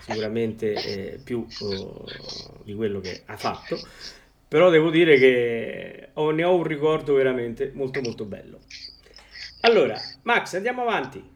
sicuramente 0.06 0.74
eh, 0.74 1.18
più 1.22 1.46
oh, 1.60 2.04
di 2.62 2.74
quello 2.74 3.00
che 3.00 3.22
ha 3.24 3.36
fatto 3.38 3.78
però 4.54 4.70
devo 4.70 4.90
dire 4.90 5.18
che 5.18 6.10
ho, 6.12 6.30
ne 6.30 6.44
ho 6.44 6.54
un 6.54 6.62
ricordo 6.62 7.14
veramente 7.14 7.72
molto 7.74 8.00
molto 8.00 8.24
bello. 8.24 8.60
Allora, 9.64 9.98
Max, 10.24 10.54
andiamo 10.56 10.82
avanti. 10.82 11.32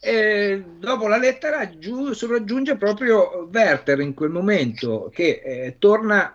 E 0.00 0.64
dopo 0.78 1.06
la 1.06 1.18
lettera 1.18 1.68
giù, 1.78 2.14
sopraggiunge 2.14 2.76
proprio 2.76 3.46
Werther 3.52 4.00
in 4.00 4.14
quel 4.14 4.30
momento 4.30 5.10
che 5.12 5.42
eh, 5.44 5.76
torna 5.78 6.34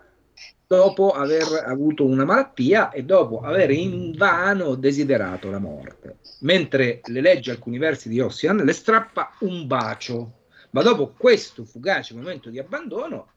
dopo 0.64 1.10
aver 1.10 1.64
avuto 1.66 2.04
una 2.04 2.24
malattia 2.24 2.92
e 2.92 3.02
dopo 3.02 3.40
aver 3.40 3.72
invano 3.72 4.76
desiderato 4.76 5.50
la 5.50 5.58
morte. 5.58 6.18
Mentre 6.42 7.00
le 7.06 7.20
legge 7.20 7.50
alcuni 7.50 7.78
versi 7.78 8.08
di 8.08 8.20
Ossian, 8.20 8.58
le 8.58 8.72
strappa 8.72 9.34
un 9.40 9.66
bacio. 9.66 10.44
Ma 10.70 10.82
dopo 10.82 11.14
questo 11.16 11.64
fugace 11.64 12.14
momento 12.14 12.48
di 12.48 12.60
abbandono, 12.60 13.30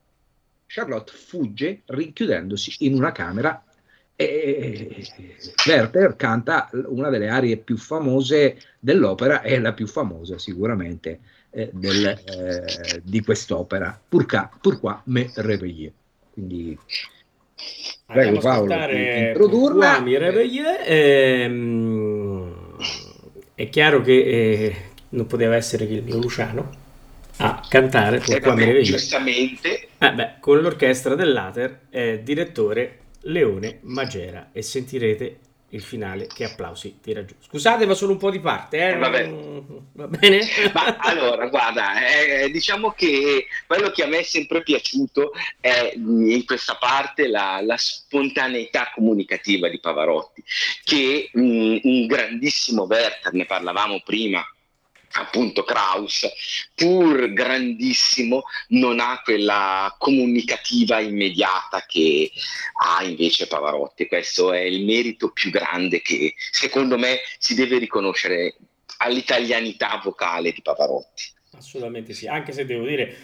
Charlotte 0.68 1.12
fugge 1.12 1.82
rinchiudendosi 1.86 2.76
in 2.86 2.94
una 2.94 3.12
camera 3.12 3.65
e 4.16 5.06
Werther 5.66 6.16
canta 6.16 6.70
una 6.88 7.10
delle 7.10 7.28
arie 7.28 7.58
più 7.58 7.78
famose 7.78 8.58
dell'opera 8.80 9.42
e 9.42 9.60
la 9.60 9.74
più 9.74 9.88
famosa 9.88 10.38
sicuramente 10.38 11.20
eh, 11.50 11.70
del, 11.74 12.06
eh, 12.06 13.02
di 13.04 13.22
quest'opera. 13.22 14.00
Pourquoi, 14.08 14.48
pourquoi 14.62 14.96
me 15.06 15.32
réveiller 15.36 15.92
quindi 16.36 16.78
prego 18.06 18.40
Paolo 18.40 18.74
introdurla. 18.74 20.02
Mi 20.02 20.18
réveiller 20.18 20.82
ehm, 20.86 22.54
è 23.56 23.70
chiaro 23.70 24.02
che 24.02 24.14
eh, 24.14 24.76
non 25.10 25.28
poteva 25.28 25.56
essere 25.56 25.88
che 25.88 25.94
il 25.94 26.04
mio 26.04 26.18
Luciano 26.18 26.84
a 27.38 27.66
cantare 27.68 28.22
eh, 28.28 28.40
vabbè, 28.40 28.82
giustamente. 28.82 29.88
Eh 29.98 30.14
beh, 30.14 30.34
con 30.42 30.60
l'orchestra 30.60 31.16
dell'Ater 31.16 31.80
è 31.90 32.20
direttore 32.20 33.00
Leone 33.26 33.80
Magera 33.84 34.50
e 34.52 34.62
sentirete 34.62 35.40
il 35.70 35.82
finale 35.82 36.28
che 36.28 36.46
applausi 36.46 37.00
tira 37.02 37.26
giù. 37.26 37.36
Scusate, 37.40 37.86
ma 37.86 37.94
solo 37.94 38.14
un 38.14 38.18
po' 38.18 38.32
di 38.32 38.40
parte, 38.40 38.90
eh? 38.90 38.98
Vabbè. 38.98 39.30
Va 39.96 40.08
bene? 40.08 40.42
Ma 40.74 40.98
allora, 40.98 41.48
guarda, 41.48 42.06
eh, 42.06 42.50
diciamo 42.50 42.92
che 42.92 43.48
quello 43.66 43.90
che 43.92 44.04
a 44.04 44.08
me 44.08 44.20
è 44.20 44.24
sempre 44.24 44.62
piaciuto 44.62 45.32
è 45.60 45.94
in 45.96 46.46
questa 46.46 46.76
parte 46.76 47.28
la, 47.28 47.62
la 47.62 47.78
spontaneità 47.78 48.92
comunicativa 48.94 49.70
di 49.70 49.80
Pavarotti, 49.80 50.44
che 50.84 51.30
mh, 51.32 51.78
un 51.84 52.06
grandissimo 52.08 52.84
Werther, 52.84 53.34
ne 53.34 53.46
parlavamo 53.46 54.02
prima, 54.04 54.46
appunto 55.18 55.64
Kraus, 55.64 56.28
pur 56.74 57.32
grandissimo, 57.32 58.44
non 58.70 59.00
ha 59.00 59.22
quella 59.24 59.96
comunicativa 59.98 61.00
immediata 61.00 61.84
che 61.88 62.32
ha 62.84 63.04
invece 63.04 63.48
Pavarotti. 63.48 64.08
Questo 64.08 64.52
è 64.52 64.60
il 64.60 64.84
merito 64.84 65.32
più 65.32 65.52
grande 65.52 66.02
che 66.02 66.34
secondo 66.52 66.98
me 66.98 67.20
si 67.38 67.56
deve 67.56 67.78
riconoscere 67.78 68.56
all'italianità 68.98 70.00
vocale 70.04 70.52
di 70.52 70.62
Pavarotti. 70.62 71.34
Assolutamente 71.58 72.14
sì, 72.14 72.28
anche 72.28 72.52
se 72.52 72.66
devo 72.66 72.86
dire, 72.86 73.16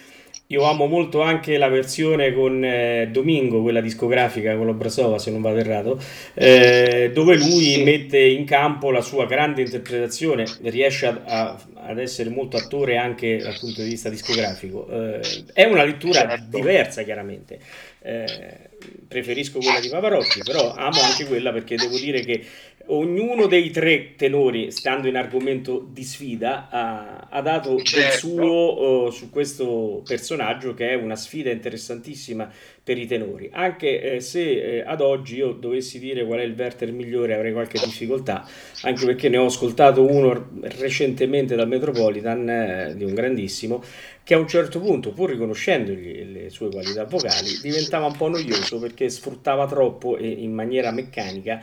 io 0.52 0.64
amo 0.64 0.86
molto 0.86 1.22
anche 1.22 1.56
la 1.56 1.68
versione 1.68 2.32
con 2.34 2.62
eh, 2.62 3.08
Domingo, 3.10 3.62
quella 3.62 3.80
discografica 3.80 4.54
con 4.54 4.66
l'Obrasova, 4.66 5.18
se 5.18 5.30
non 5.30 5.40
vado 5.40 5.58
errato, 5.58 5.98
eh, 6.34 7.10
dove 7.12 7.36
lui 7.36 7.82
mette 7.82 8.18
in 8.18 8.44
campo 8.44 8.90
la 8.90 9.00
sua 9.00 9.24
grande 9.24 9.62
interpretazione, 9.62 10.44
riesce 10.64 11.06
a, 11.06 11.22
a, 11.24 11.58
ad 11.84 11.98
essere 11.98 12.30
molto 12.30 12.56
attore 12.56 12.96
anche 12.96 13.38
dal 13.38 13.56
punto 13.58 13.82
di 13.82 13.88
vista 13.88 14.08
discografico. 14.08 14.88
Eh, 14.88 15.20
è 15.52 15.64
una 15.64 15.84
lettura 15.84 16.20
Certo. 16.20 16.56
diversa, 16.56 17.02
chiaramente. 17.02 17.58
Eh, 18.00 18.70
preferisco 19.06 19.58
quella 19.58 19.80
di 19.80 19.88
Pavarotti, 19.88 20.40
però 20.44 20.72
amo 20.74 21.00
anche 21.00 21.24
quella 21.26 21.52
perché 21.52 21.76
devo 21.76 21.96
dire 21.98 22.20
che 22.20 22.44
ognuno 22.86 23.46
dei 23.46 23.70
tre 23.70 24.14
tenori, 24.16 24.72
stando 24.72 25.06
in 25.06 25.16
argomento 25.16 25.86
di 25.88 26.02
sfida, 26.02 26.68
ha, 26.68 27.28
ha 27.30 27.40
dato 27.40 27.74
del 27.76 27.86
Certo. 27.86 28.16
suo 28.16 29.06
eh, 29.08 29.12
su 29.12 29.30
questo 29.30 30.02
personaggio 30.04 30.74
che 30.74 30.90
è 30.90 30.94
una 30.94 31.14
sfida 31.16 31.50
interessantissima 31.50 32.50
per 32.84 32.98
i 32.98 33.06
tenori. 33.06 33.48
Anche 33.52 34.14
eh, 34.14 34.20
se 34.20 34.78
eh, 34.78 34.82
ad 34.84 35.00
oggi 35.00 35.36
io 35.36 35.52
dovessi 35.52 35.98
dire 35.98 36.24
qual 36.24 36.40
è 36.40 36.42
il 36.42 36.54
Werther 36.56 36.90
migliore 36.90 37.34
avrei 37.34 37.52
qualche 37.52 37.78
difficoltà, 37.78 38.44
anche 38.82 39.06
perché 39.06 39.28
ne 39.28 39.36
ho 39.36 39.46
ascoltato 39.46 40.04
uno 40.04 40.50
recentemente 40.78 41.54
dal 41.54 41.68
Metropolitan 41.68 42.48
eh, 42.48 42.94
di 42.96 43.04
un 43.04 43.14
grandissimo 43.14 43.82
che 44.24 44.34
a 44.34 44.38
un 44.38 44.46
certo 44.46 44.80
punto, 44.80 45.12
pur 45.12 45.30
riconoscendogli 45.30 46.24
le 46.32 46.50
sue 46.50 46.70
qualità 46.70 47.04
vocali, 47.04 47.58
diventava 47.60 48.06
un 48.06 48.16
po' 48.16 48.28
noioso 48.28 48.78
perché 48.78 49.08
sfruttava 49.10 49.66
troppo 49.66 50.16
e 50.16 50.28
in 50.28 50.52
maniera 50.52 50.92
meccanica 50.92 51.60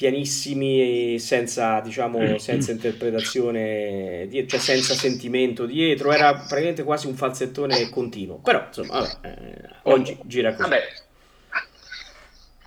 pianissimi 0.00 1.18
senza, 1.18 1.80
diciamo, 1.80 2.38
senza 2.38 2.72
interpretazione, 2.72 4.26
cioè 4.46 4.58
senza 4.58 4.94
sentimento 4.94 5.66
dietro, 5.66 6.10
era 6.10 6.32
praticamente 6.32 6.84
quasi 6.84 7.06
un 7.06 7.14
falsettone 7.16 7.90
continuo. 7.90 8.36
Però, 8.38 8.64
insomma, 8.66 9.00
vabbè, 9.00 9.28
eh, 9.28 9.68
oggi 9.82 10.16
gira 10.22 10.54
così. 10.54 10.70
Vabbè, 10.70 10.82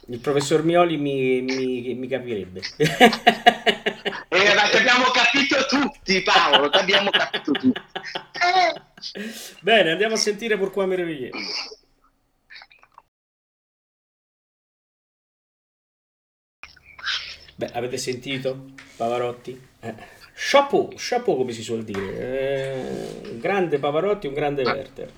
Il 0.10 0.20
professor 0.20 0.64
Mioli 0.64 0.98
mi, 0.98 1.42
mi- 1.42 1.96
mi 1.96 2.08
capirebbe. 2.08 2.62
eh, 2.78 2.86
ma 4.54 4.70
ti 4.70 4.78
abbiamo 4.78 5.06
capito 5.12 5.66
tutti, 5.68 6.22
Paolo, 6.22 6.70
ti 6.70 6.78
abbiamo 6.78 7.10
capito 7.10 7.52
tutti. 7.52 7.82
Bene, 9.62 9.90
andiamo 9.90 10.14
a 10.14 10.18
sentire 10.18 10.56
Pourquoi 10.56 10.86
me 10.86 10.96
Beh, 17.56 17.70
avete 17.74 17.98
sentito 17.98 18.72
Pavarotti? 18.96 19.62
Eh, 19.80 19.94
chapeau, 20.34 20.92
chapeau 20.96 21.38
come 21.38 21.52
si 21.52 21.62
suol 21.62 21.84
dire. 21.84 22.20
Eh, 22.20 23.30
un 23.32 23.40
grande 23.40 23.80
Pavarotti, 23.80 24.28
un 24.28 24.34
grande 24.34 24.64
Werther. 24.64 25.12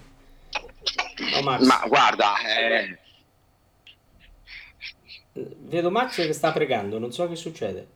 Max. 1.44 1.66
Ma 1.66 1.84
guarda, 1.88 2.34
eh, 2.40 2.98
Vedo 5.34 5.92
Max 5.92 6.16
che 6.16 6.34
sta 6.34 6.52
pregando, 6.54 6.98
non 6.98 7.12
so 7.12 7.28
che 7.28 7.36
succede. 7.36 7.88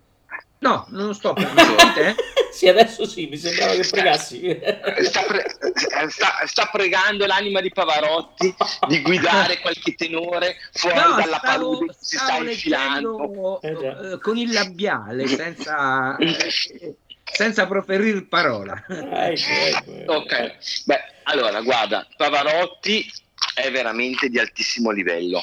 No, 0.60 0.86
non 0.90 1.14
sto 1.16 1.34
te. 1.34 1.46
sì, 2.60 2.68
adesso 2.68 3.08
sì, 3.08 3.28
mi 3.28 3.38
sembrava 3.38 3.72
che 3.74 3.88
pregassi. 3.90 4.60
sta, 5.04 5.22
pre- 5.22 5.46
eh, 5.46 6.10
sta- 6.10 6.44
sta 6.46 6.66
pregando 6.66 7.26
l'anima 7.26 7.62
di 7.62 7.72
Pavarotti 7.72 8.54
di 8.90 9.02
guidare 9.02 9.60
qualche 9.60 9.96
tenore 9.96 10.58
fuori 10.74 11.00
No, 11.00 11.16
dalla 11.16 11.38
stavo, 11.38 11.42
palude 11.42 11.86
che 11.86 11.96
si 12.02 12.18
sta 12.18 12.36
infilando. 12.36 13.62
Eh 13.62 13.70
eh, 13.70 14.20
con 14.20 14.36
il 14.36 14.52
labiale, 14.52 15.26
senza, 15.28 16.18
eh, 16.18 16.96
senza 17.24 17.66
proferire 17.66 18.26
parola. 18.26 18.74
Ah, 18.90 19.28
ecco, 19.28 19.50
ecco, 19.50 19.94
ecco. 19.94 20.14
Ok, 20.16 20.56
beh, 20.84 21.02
allora 21.24 21.62
guarda, 21.62 22.06
Pavarotti 22.18 23.10
è 23.54 23.72
veramente 23.72 24.28
di 24.28 24.38
altissimo 24.38 24.92
livello 24.92 25.42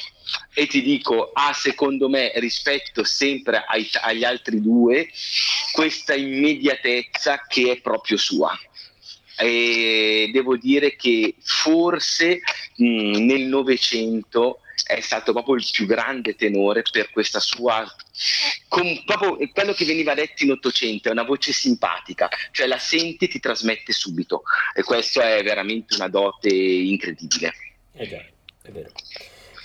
e 0.59 0.65
ti 0.65 0.81
dico, 0.81 1.29
ha 1.33 1.53
secondo 1.53 2.09
me 2.09 2.31
rispetto 2.37 3.03
sempre 3.03 3.63
ai- 3.67 3.87
agli 4.01 4.23
altri 4.23 4.59
due 4.59 5.07
questa 5.71 6.15
immediatezza 6.15 7.45
che 7.47 7.73
è 7.73 7.79
proprio 7.79 8.17
sua. 8.17 8.59
E 9.37 10.31
devo 10.33 10.57
dire 10.57 10.95
che 10.95 11.35
forse 11.43 12.41
mh, 12.75 13.23
nel 13.23 13.41
Novecento 13.41 14.61
è 14.83 14.99
stato 14.99 15.31
proprio 15.31 15.57
il 15.57 15.67
più 15.71 15.85
grande 15.85 16.33
tenore 16.33 16.81
per 16.89 17.11
questa 17.11 17.39
sua 17.39 17.85
con 18.67 19.03
proprio 19.05 19.37
quello 19.53 19.73
che 19.73 19.85
veniva 19.85 20.15
detto 20.15 20.43
in 20.43 20.51
Ottocento 20.51 21.09
è 21.09 21.11
una 21.11 21.23
voce 21.23 21.51
simpatica, 21.51 22.29
cioè 22.49 22.65
la 22.65 22.79
senti 22.79 23.25
e 23.25 23.27
ti 23.27 23.39
trasmette 23.39 23.91
subito 23.93 24.41
e 24.73 24.81
questo 24.81 25.21
è 25.21 25.43
veramente 25.43 25.93
una 25.93 26.07
dote 26.07 26.49
incredibile. 26.49 27.53
Eh 27.93 28.07
già, 28.07 28.25
è 28.63 28.71
vero. 28.71 28.91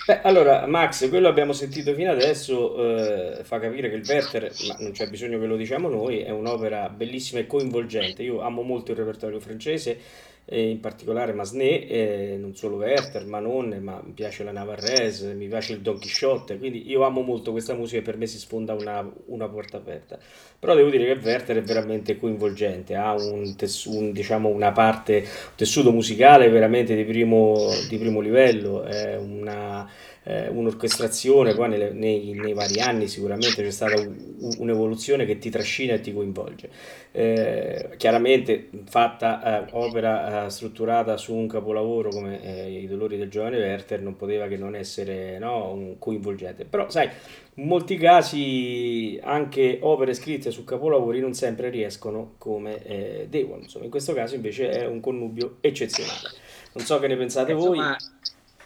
Beh, 0.05 0.19
allora, 0.21 0.67
Max, 0.67 1.07
quello 1.07 1.29
abbiamo 1.29 1.53
sentito 1.53 1.93
fino 1.93 2.11
adesso 2.11 3.37
eh, 3.37 3.43
fa 3.43 3.59
capire 3.59 3.89
che 3.89 3.95
il 3.95 4.05
Werther, 4.05 4.51
ma 4.67 4.75
non 4.79 4.91
c'è 4.91 5.07
bisogno 5.07 5.39
che 5.39 5.45
lo 5.45 5.55
diciamo 5.55 5.87
noi, 5.87 6.19
è 6.19 6.29
un'opera 6.29 6.89
bellissima 6.89 7.39
e 7.39 7.47
coinvolgente. 7.47 8.21
Io 8.21 8.41
amo 8.41 8.63
molto 8.63 8.91
il 8.91 8.97
repertorio 8.97 9.39
francese, 9.39 9.97
in 10.45 10.79
particolare 10.81 11.31
Massenet, 11.31 11.89
eh, 11.89 12.37
non 12.39 12.55
solo 12.55 12.75
Werther, 12.75 13.25
Manon, 13.25 13.79
ma 13.81 14.01
mi 14.03 14.11
piace 14.11 14.43
la 14.43 14.51
Navarrese, 14.51 15.33
mi 15.33 15.47
piace 15.47 15.73
il 15.73 15.79
Don 15.79 15.97
Chisciotte, 15.97 16.57
quindi 16.57 16.89
io 16.89 17.03
amo 17.03 17.21
molto 17.21 17.51
questa 17.51 17.73
musica 17.73 17.99
e 17.99 18.03
per 18.03 18.17
me 18.17 18.27
si 18.27 18.37
sfonda 18.37 18.73
una, 18.73 19.09
una 19.27 19.47
porta 19.47 19.77
aperta. 19.77 20.19
Però 20.59 20.75
devo 20.75 20.89
dire 20.89 21.05
che 21.05 21.25
Werther 21.25 21.57
è 21.57 21.61
veramente 21.61 22.17
coinvolgente, 22.17 22.95
ha 22.95 23.13
un, 23.13 23.55
tessu- 23.55 23.93
un, 23.93 24.11
diciamo, 24.11 24.49
una 24.49 24.71
parte, 24.71 25.17
un 25.17 25.55
tessuto 25.55 25.91
musicale 25.91 26.49
veramente 26.49 26.95
di 26.95 27.03
primo, 27.03 27.69
di 27.87 27.97
primo 27.97 28.19
livello, 28.19 28.83
è 28.83 29.17
una, 29.17 29.89
eh, 30.23 30.47
un'orchestrazione, 30.49 31.53
poi 31.53 31.69
nelle- 31.69 31.91
nei, 31.91 32.33
nei 32.33 32.53
vari 32.53 32.79
anni 32.79 33.07
sicuramente 33.07 33.61
c'è 33.63 33.71
stata 33.71 33.97
un- 33.97 34.55
un'evoluzione 34.59 35.25
che 35.25 35.37
ti 35.37 35.49
trascina 35.49 35.93
e 35.93 36.01
ti 36.01 36.13
coinvolge. 36.13 36.69
Eh, 37.11 37.89
chiaramente 37.97 38.69
fatta 38.85 39.67
eh, 39.67 39.69
opera 39.73 40.45
eh, 40.45 40.49
strutturata 40.49 41.15
su 41.17 41.33
un 41.35 41.47
capolavoro 41.47 42.11
come 42.11 42.41
eh, 42.43 42.79
I 42.81 42.87
dolori 42.87 43.17
del 43.17 43.29
giovane 43.29 43.57
Werther 43.57 44.01
non 44.01 44.15
poteva 44.15 44.47
che 44.47 44.57
non 44.57 44.75
essere 44.75 45.37
no, 45.39 45.71
un 45.73 45.99
coinvolgente. 45.99 46.65
Però 46.65 46.89
sai, 46.89 47.09
in 47.55 47.65
molti 47.67 47.97
casi 47.97 49.19
anche 49.21 49.77
opere 49.81 50.13
scritte 50.13 50.49
su 50.51 50.63
capolavori 50.63 51.19
non 51.19 51.33
sempre 51.33 51.69
riescono 51.69 52.33
come 52.37 52.83
eh, 52.83 53.27
devono. 53.29 53.61
Insomma, 53.61 53.85
in 53.85 53.91
questo 53.91 54.13
caso 54.13 54.35
invece 54.35 54.69
è 54.71 54.85
un 54.87 54.99
connubio 54.99 55.57
eccezionale. 55.61 56.31
Non 56.73 56.83
so 56.85 56.99
che 56.99 57.07
ne 57.07 57.15
pensate 57.17 57.53
voi. 57.53 57.77
Insomma, 57.77 57.97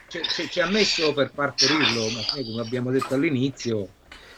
ci, 0.07 0.59
ha 0.59 0.69
messo 0.69 1.13
per 1.13 1.31
partorirlo, 1.33 2.09
ma 2.09 2.43
come 2.43 2.61
abbiamo 2.61 2.91
detto 2.91 3.13
all'inizio, 3.15 3.89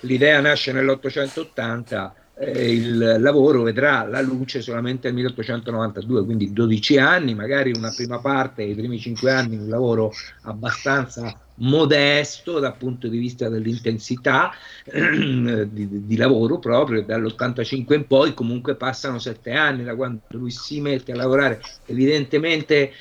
l'idea 0.01 0.41
nasce 0.41 0.71
nell'880, 0.71 2.11
eh, 2.39 2.73
il 2.73 3.17
lavoro 3.19 3.63
vedrà 3.63 4.03
la 4.05 4.21
luce 4.21 4.61
solamente 4.61 5.07
nel 5.07 5.15
1892, 5.15 6.25
quindi 6.25 6.53
12 6.53 6.97
anni, 6.97 7.35
magari 7.35 7.71
una 7.75 7.91
prima 7.95 8.19
parte, 8.19 8.63
i 8.63 8.73
primi 8.73 8.97
5 8.97 9.31
anni, 9.31 9.57
un 9.57 9.67
lavoro 9.67 10.11
abbastanza 10.43 11.37
modesto 11.59 12.59
dal 12.59 12.77
punto 12.77 13.09
di 13.09 13.17
vista 13.17 13.49
dell'intensità 13.49 14.51
di, 14.89 16.05
di 16.05 16.15
lavoro 16.15 16.57
proprio 16.57 17.03
dall'85 17.03 17.93
in 17.93 18.07
poi 18.07 18.33
comunque 18.33 18.75
passano 18.75 19.19
sette 19.19 19.51
anni 19.51 19.83
da 19.83 19.95
quando 19.95 20.21
lui 20.29 20.51
si 20.51 20.79
mette 20.79 21.11
a 21.11 21.15
lavorare. 21.15 21.59
Evidentemente 21.85 22.93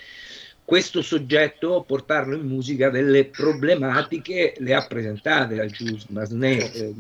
questo 0.69 1.01
soggetto 1.01 1.83
portarlo 1.87 2.37
in 2.37 2.47
musica 2.47 2.91
delle 2.91 3.25
problematiche 3.25 4.53
le 4.59 4.75
ha 4.75 4.87
presentate 4.87 5.55
da 5.55 5.65
Jules 5.65 6.05
Massenet 6.09 6.75
eh, 6.75 6.95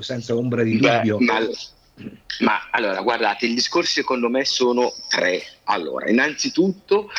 senza 0.00 0.34
ombra 0.34 0.62
di 0.62 0.78
dubbio 0.78 1.18
ma, 1.18 1.38
ma 2.38 2.68
allora, 2.70 3.02
guardate, 3.02 3.44
i 3.44 3.52
discorsi 3.52 3.92
secondo 3.92 4.30
me 4.30 4.46
sono 4.46 4.94
tre. 5.10 5.42
Allora, 5.64 6.08
innanzitutto, 6.08 7.10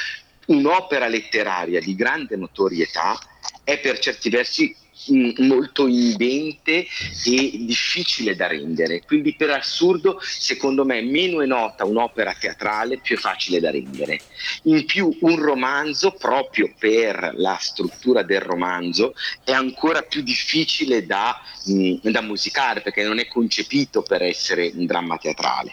un'opera 0.47 1.07
letteraria 1.07 1.79
di 1.79 1.93
grande 1.93 2.37
notorietà 2.37 3.15
è 3.63 3.79
per 3.79 3.99
certi 3.99 4.31
versi 4.31 4.75
molto 5.07 5.87
indente 5.87 6.85
e 7.25 7.51
difficile 7.59 8.35
da 8.35 8.47
rendere. 8.47 9.03
Quindi, 9.05 9.35
per 9.35 9.49
assurdo, 9.51 10.19
secondo 10.21 10.85
me, 10.85 11.01
meno 11.01 11.41
è 11.41 11.45
nota 11.45 11.85
un'opera 11.85 12.35
teatrale, 12.39 12.99
più 12.99 13.15
è 13.15 13.19
facile 13.19 13.59
da 13.59 13.71
rendere. 13.71 14.21
In 14.63 14.85
più, 14.85 15.15
un 15.21 15.35
romanzo, 15.41 16.11
proprio 16.11 16.73
per 16.77 17.33
la 17.35 17.57
struttura 17.59 18.23
del 18.23 18.41
romanzo, 18.41 19.13
è 19.43 19.51
ancora 19.51 20.01
più 20.01 20.21
difficile 20.21 21.05
da, 21.05 21.39
mh, 21.65 22.09
da 22.09 22.21
musicare 22.21 22.81
perché 22.81 23.03
non 23.03 23.19
è 23.19 23.27
concepito 23.27 24.01
per 24.01 24.21
essere 24.21 24.71
un 24.73 24.85
dramma 24.85 25.17
teatrale. 25.17 25.71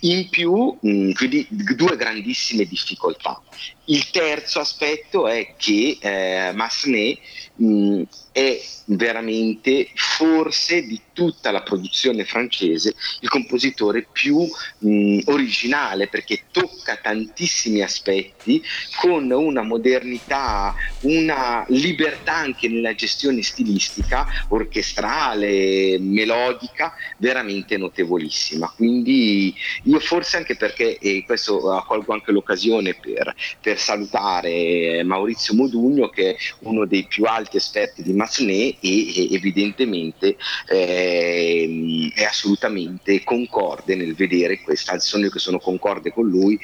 In 0.00 0.28
più, 0.28 0.76
mh, 0.80 1.12
quindi 1.12 1.46
due 1.48 1.96
grandissime 1.96 2.64
difficoltà. 2.64 3.40
Il 3.86 4.08
terzo 4.10 4.60
aspetto 4.60 5.26
è 5.28 5.54
che 5.56 5.98
eh, 6.00 6.52
Massenet 6.54 7.18
mh, 7.56 8.02
è 8.32 8.58
veramente 8.86 9.90
forse 9.94 10.82
di 10.82 11.00
tutta 11.12 11.50
la 11.50 11.62
produzione 11.62 12.24
francese 12.24 12.94
il 13.20 13.28
compositore 13.28 14.08
più 14.10 14.38
mh, 14.78 15.20
originale 15.26 16.08
perché 16.08 16.46
tocca 16.50 16.96
tantissimi 16.96 17.82
aspetti 17.82 18.62
con 19.00 19.30
una 19.30 19.62
modernità, 19.62 20.74
una 21.00 21.64
libertà 21.68 22.34
anche 22.34 22.68
nella 22.68 22.94
gestione 22.94 23.42
stilistica, 23.42 24.26
orchestrale, 24.48 25.98
melodica, 26.00 26.94
veramente 27.18 27.76
notevolissima. 27.76 28.72
Quindi 28.74 29.54
io 29.84 30.00
forse 30.00 30.36
anche 30.38 30.56
perché, 30.56 30.98
e 30.98 31.22
questo 31.24 31.60
colgo 31.86 32.12
anche 32.12 32.32
l'occasione 32.32 32.94
per, 32.94 33.32
per 33.60 33.73
salutare 33.76 35.02
Maurizio 35.04 35.54
Modugno 35.54 36.08
che 36.08 36.30
è 36.30 36.36
uno 36.60 36.84
dei 36.86 37.06
più 37.06 37.24
alti 37.24 37.56
esperti 37.56 38.02
di 38.02 38.12
Massenet 38.12 38.76
e, 38.80 39.28
e 39.30 39.34
evidentemente 39.34 40.36
eh, 40.68 42.10
è 42.14 42.24
assolutamente 42.24 43.22
concorde 43.24 43.94
nel 43.94 44.14
vedere 44.14 44.60
questa, 44.60 44.98
sono 44.98 45.24
io 45.24 45.30
che 45.30 45.38
sono 45.38 45.58
concorde 45.58 46.12
con 46.12 46.28
lui 46.28 46.58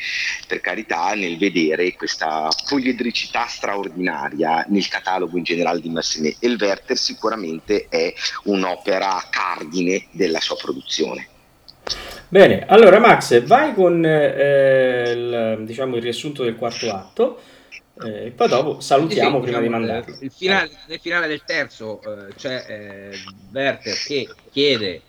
per 0.47 0.61
carità 0.61 1.15
nel 1.15 1.39
vedere 1.39 1.95
questa 1.95 2.49
poliedricità 2.69 3.47
straordinaria 3.47 4.65
nel 4.69 4.89
catalogo 4.89 5.37
in 5.37 5.45
generale 5.45 5.81
di 5.81 5.89
Massenet 5.89 6.37
e 6.39 6.47
il 6.49 6.59
Werther 6.61 6.97
sicuramente 6.97 7.87
è 7.89 8.13
un'opera 8.45 9.27
cardine 9.31 10.07
della 10.11 10.41
sua 10.41 10.57
produzione. 10.57 11.30
Bene, 12.29 12.65
allora 12.67 13.01
Max, 13.01 13.43
vai 13.43 13.75
con 13.75 14.05
eh, 14.05 15.11
il, 15.11 15.65
diciamo, 15.65 15.97
il 15.97 16.03
riassunto 16.03 16.45
del 16.45 16.55
quarto 16.55 16.93
atto 16.93 17.41
eh, 18.05 18.27
e 18.27 18.31
poi 18.31 18.49
dopo 18.49 18.81
salutiamo 18.81 19.39
sì, 19.39 19.43
prima 19.43 19.59
diciamo, 19.59 19.79
di 19.79 19.87
mandarlo. 19.87 20.17
Il 20.21 20.31
finale, 20.31 20.71
nel 20.87 21.01
finale 21.01 21.27
del 21.27 21.43
terzo 21.45 22.01
eh, 22.03 22.35
c'è 22.35 22.65
eh, 22.69 23.19
Werther 23.53 23.97
che 23.97 24.29
chiede 24.51 25.03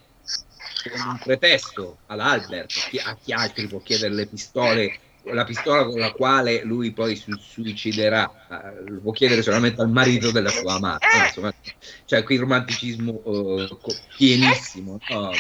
con 0.90 1.10
un 1.10 1.20
pretesto 1.24 1.98
all'Albert, 2.08 2.72
a 3.04 3.16
chi 3.24 3.34
altri 3.34 3.68
può 3.68 3.80
chiedere 3.82 4.14
le 4.14 4.26
pistole, 4.26 4.98
la 5.26 5.44
pistola 5.44 5.84
con 5.84 6.00
la 6.00 6.12
quale 6.12 6.64
lui 6.64 6.92
poi 6.92 7.16
si 7.16 7.32
suiciderà, 7.40 8.32
eh, 8.50 8.90
lo 8.90 9.00
può 9.00 9.12
chiedere 9.12 9.44
solamente 9.44 9.80
al 9.82 9.90
marito 9.90 10.32
della 10.32 10.50
sua 10.50 10.74
amata. 10.74 11.06
Insomma, 11.28 11.54
cioè 12.06 12.24
qui 12.24 12.36
il 12.36 12.42
romanticismo 12.42 13.22
eh, 13.60 13.78
pienissimo. 14.18 15.00
No? 15.10 15.32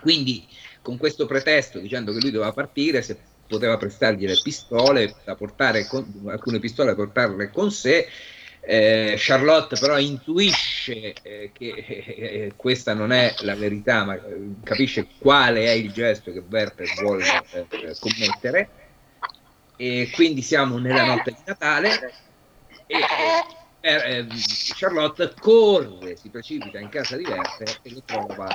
Quindi 0.00 0.46
con 0.82 0.96
questo 0.96 1.26
pretesto, 1.26 1.78
dicendo 1.78 2.12
che 2.12 2.20
lui 2.20 2.30
doveva 2.30 2.52
partire, 2.52 3.02
se 3.02 3.18
poteva 3.46 3.76
prestargli 3.76 4.26
le 4.26 4.38
pistole, 4.42 5.14
con, 5.88 6.24
alcune 6.26 6.58
pistole 6.58 6.94
portarle 6.94 7.50
con 7.50 7.70
sé. 7.70 8.06
Eh, 8.60 9.14
Charlotte 9.16 9.78
però 9.78 9.98
intuisce 9.98 11.14
eh, 11.22 11.50
che 11.54 11.68
eh, 11.68 12.52
questa 12.54 12.92
non 12.92 13.12
è 13.12 13.34
la 13.40 13.54
verità, 13.54 14.04
ma 14.04 14.14
eh, 14.14 14.20
capisce 14.62 15.06
quale 15.18 15.64
è 15.64 15.70
il 15.70 15.90
gesto 15.92 16.32
che 16.32 16.42
Werther 16.48 16.86
vuole 17.00 17.24
eh, 17.52 17.96
commettere. 17.98 18.68
E 19.76 20.10
quindi 20.12 20.42
siamo 20.42 20.78
nella 20.78 21.04
notte 21.04 21.30
di 21.30 21.38
Natale 21.46 22.12
e 22.86 22.98
eh, 23.80 24.26
Charlotte 24.74 25.34
corre, 25.38 26.16
si 26.16 26.28
precipita 26.28 26.78
in 26.78 26.88
casa 26.88 27.16
di 27.16 27.24
Werther 27.24 27.78
e 27.82 27.90
lo 27.92 28.02
trova 28.04 28.48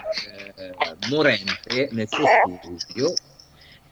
morente 1.10 1.90
nel 1.92 2.08
suo 2.10 2.26
studio 2.26 3.14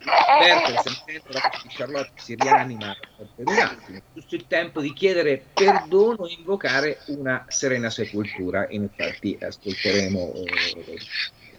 Bertolt, 0.04 0.82
sentendo 0.82 1.30
la 1.30 1.42
voce 1.44 1.60
di 1.64 1.74
Charlotte, 1.76 2.12
si 2.16 2.36
rianima 2.36 2.96
per 3.36 3.48
un 3.48 3.60
attimo, 3.60 4.02
giusto 4.14 4.36
il 4.36 4.48
tempo 4.48 4.82
di 4.82 4.94
chiedere 4.94 5.44
perdono 5.54 6.26
e 6.26 6.36
invocare 6.38 7.00
una 7.08 7.46
serena 7.48 7.90
sepoltura. 7.90 8.68
In 8.70 8.84
effetti 8.84 9.38
ascolteremo 9.40 10.34
eh, 10.34 11.00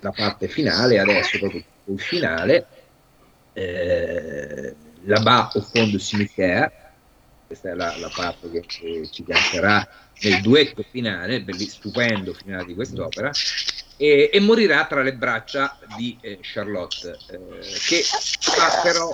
la 0.00 0.10
parte 0.10 0.48
finale, 0.48 0.98
adesso 0.98 1.38
proprio 1.38 1.62
il 1.84 2.00
finale. 2.00 2.66
Eh, 3.54 4.74
là-bas 5.04 5.50
au 5.54 5.60
fond 5.60 5.98
cimetière, 5.98 6.70
questa 7.53 7.70
è 7.70 7.74
la, 7.74 7.94
la 7.98 8.11
parte 8.14 8.50
che, 8.50 8.64
che, 8.66 9.09
ci 9.11 9.24
canterà 9.24 9.86
nel 10.22 10.40
duetto 10.40 10.82
finale, 10.90 11.44
stupendo 11.68 12.32
finale 12.32 12.64
di 12.64 12.74
quest'opera, 12.74 13.30
e, 13.96 14.30
e 14.32 14.40
morirà 14.40 14.86
tra 14.86 15.03
le 15.03 15.14
braccia 15.14 15.78
di 15.96 16.16
eh, 16.22 16.38
Charlotte, 16.40 17.18
eh, 17.30 17.61
che 17.86 18.03
fa 18.40 18.80
però 18.82 19.11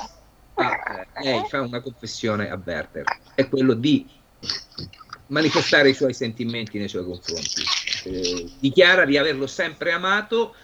fa, 0.55 1.03
eh, 1.03 1.24
lei 1.24 1.45
fa 1.49 1.62
una 1.62 1.80
confessione 1.80 2.49
a 2.49 2.61
Werther, 2.64 3.05
è 3.34 3.49
quello 3.49 3.74
di 3.74 4.09
manifestare 5.26 5.91
i 5.91 5.95
suoi 5.95 6.14
sentimenti 6.14 6.78
nei 6.78 6.89
suoi 6.89 7.05
confronti. 7.05 7.62
Eh, 8.05 8.49
dichiara 8.61 9.05
di 9.05 9.16
averlo 9.16 9.49
sempre 9.49 9.91
amato, 9.91 10.55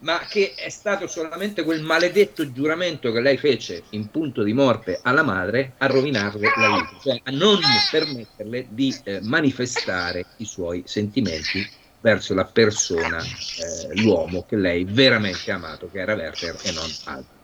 ma 0.00 0.18
che 0.28 0.54
è 0.54 0.68
stato 0.68 1.06
solamente 1.06 1.62
quel 1.62 1.82
maledetto 1.82 2.50
giuramento 2.52 3.12
che 3.12 3.20
lei 3.20 3.36
fece 3.36 3.82
in 3.90 4.10
punto 4.10 4.42
di 4.42 4.52
morte 4.52 5.00
alla 5.02 5.22
madre 5.22 5.74
a 5.78 5.86
rovinarle 5.86 6.52
la 6.56 6.68
vita, 6.68 6.98
cioè 7.02 7.20
a 7.22 7.30
non 7.30 7.58
permetterle 7.90 8.66
di 8.70 8.96
eh, 9.04 9.20
manifestare 9.22 10.24
i 10.38 10.44
suoi 10.44 10.82
sentimenti 10.86 11.68
verso 12.00 12.32
la 12.32 12.46
persona, 12.46 13.18
eh, 13.18 14.00
l'uomo 14.00 14.46
che 14.46 14.56
lei 14.56 14.84
veramente 14.84 15.50
ha 15.50 15.56
amato, 15.56 15.90
che 15.90 15.98
era 15.98 16.14
Werther 16.14 16.56
e 16.62 16.72
non 16.72 16.90
altro. 17.04 17.38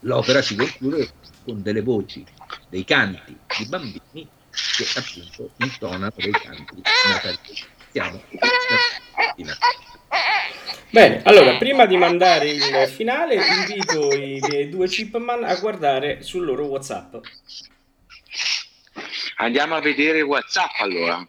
L'opera 0.00 0.42
si 0.42 0.56
conclude 0.56 1.10
con 1.44 1.62
delle 1.62 1.82
voci, 1.82 2.24
dei 2.68 2.84
canti 2.84 3.36
di 3.58 3.66
bambini 3.66 4.28
che 4.50 4.98
appunto 4.98 5.50
intonano 5.58 6.12
dei 6.16 6.32
canti 6.32 6.82
natalizi. 7.08 7.64
Siamo 7.92 8.22
in 9.36 9.48
Bene, 10.90 11.22
allora 11.22 11.56
prima 11.56 11.86
di 11.86 11.96
mandare 11.96 12.50
il 12.50 12.88
finale 12.88 13.36
invito 13.36 14.12
i 14.12 14.40
miei 14.40 14.68
due 14.68 14.88
chipman 14.88 15.44
a 15.44 15.54
guardare 15.54 16.22
sul 16.22 16.44
loro 16.44 16.64
WhatsApp. 16.64 17.14
Andiamo 19.36 19.76
a 19.76 19.80
vedere 19.80 20.20
WhatsApp 20.22 20.80
allora. 20.80 21.24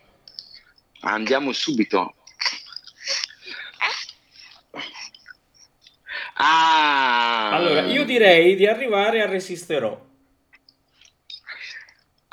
Andiamo 1.02 1.52
subito. 1.52 2.16
Ah. 6.34 7.52
Allora, 7.52 7.82
io 7.82 8.04
direi 8.04 8.56
di 8.56 8.66
arrivare 8.66 9.22
a 9.22 9.28
Resisterò. 9.28 10.10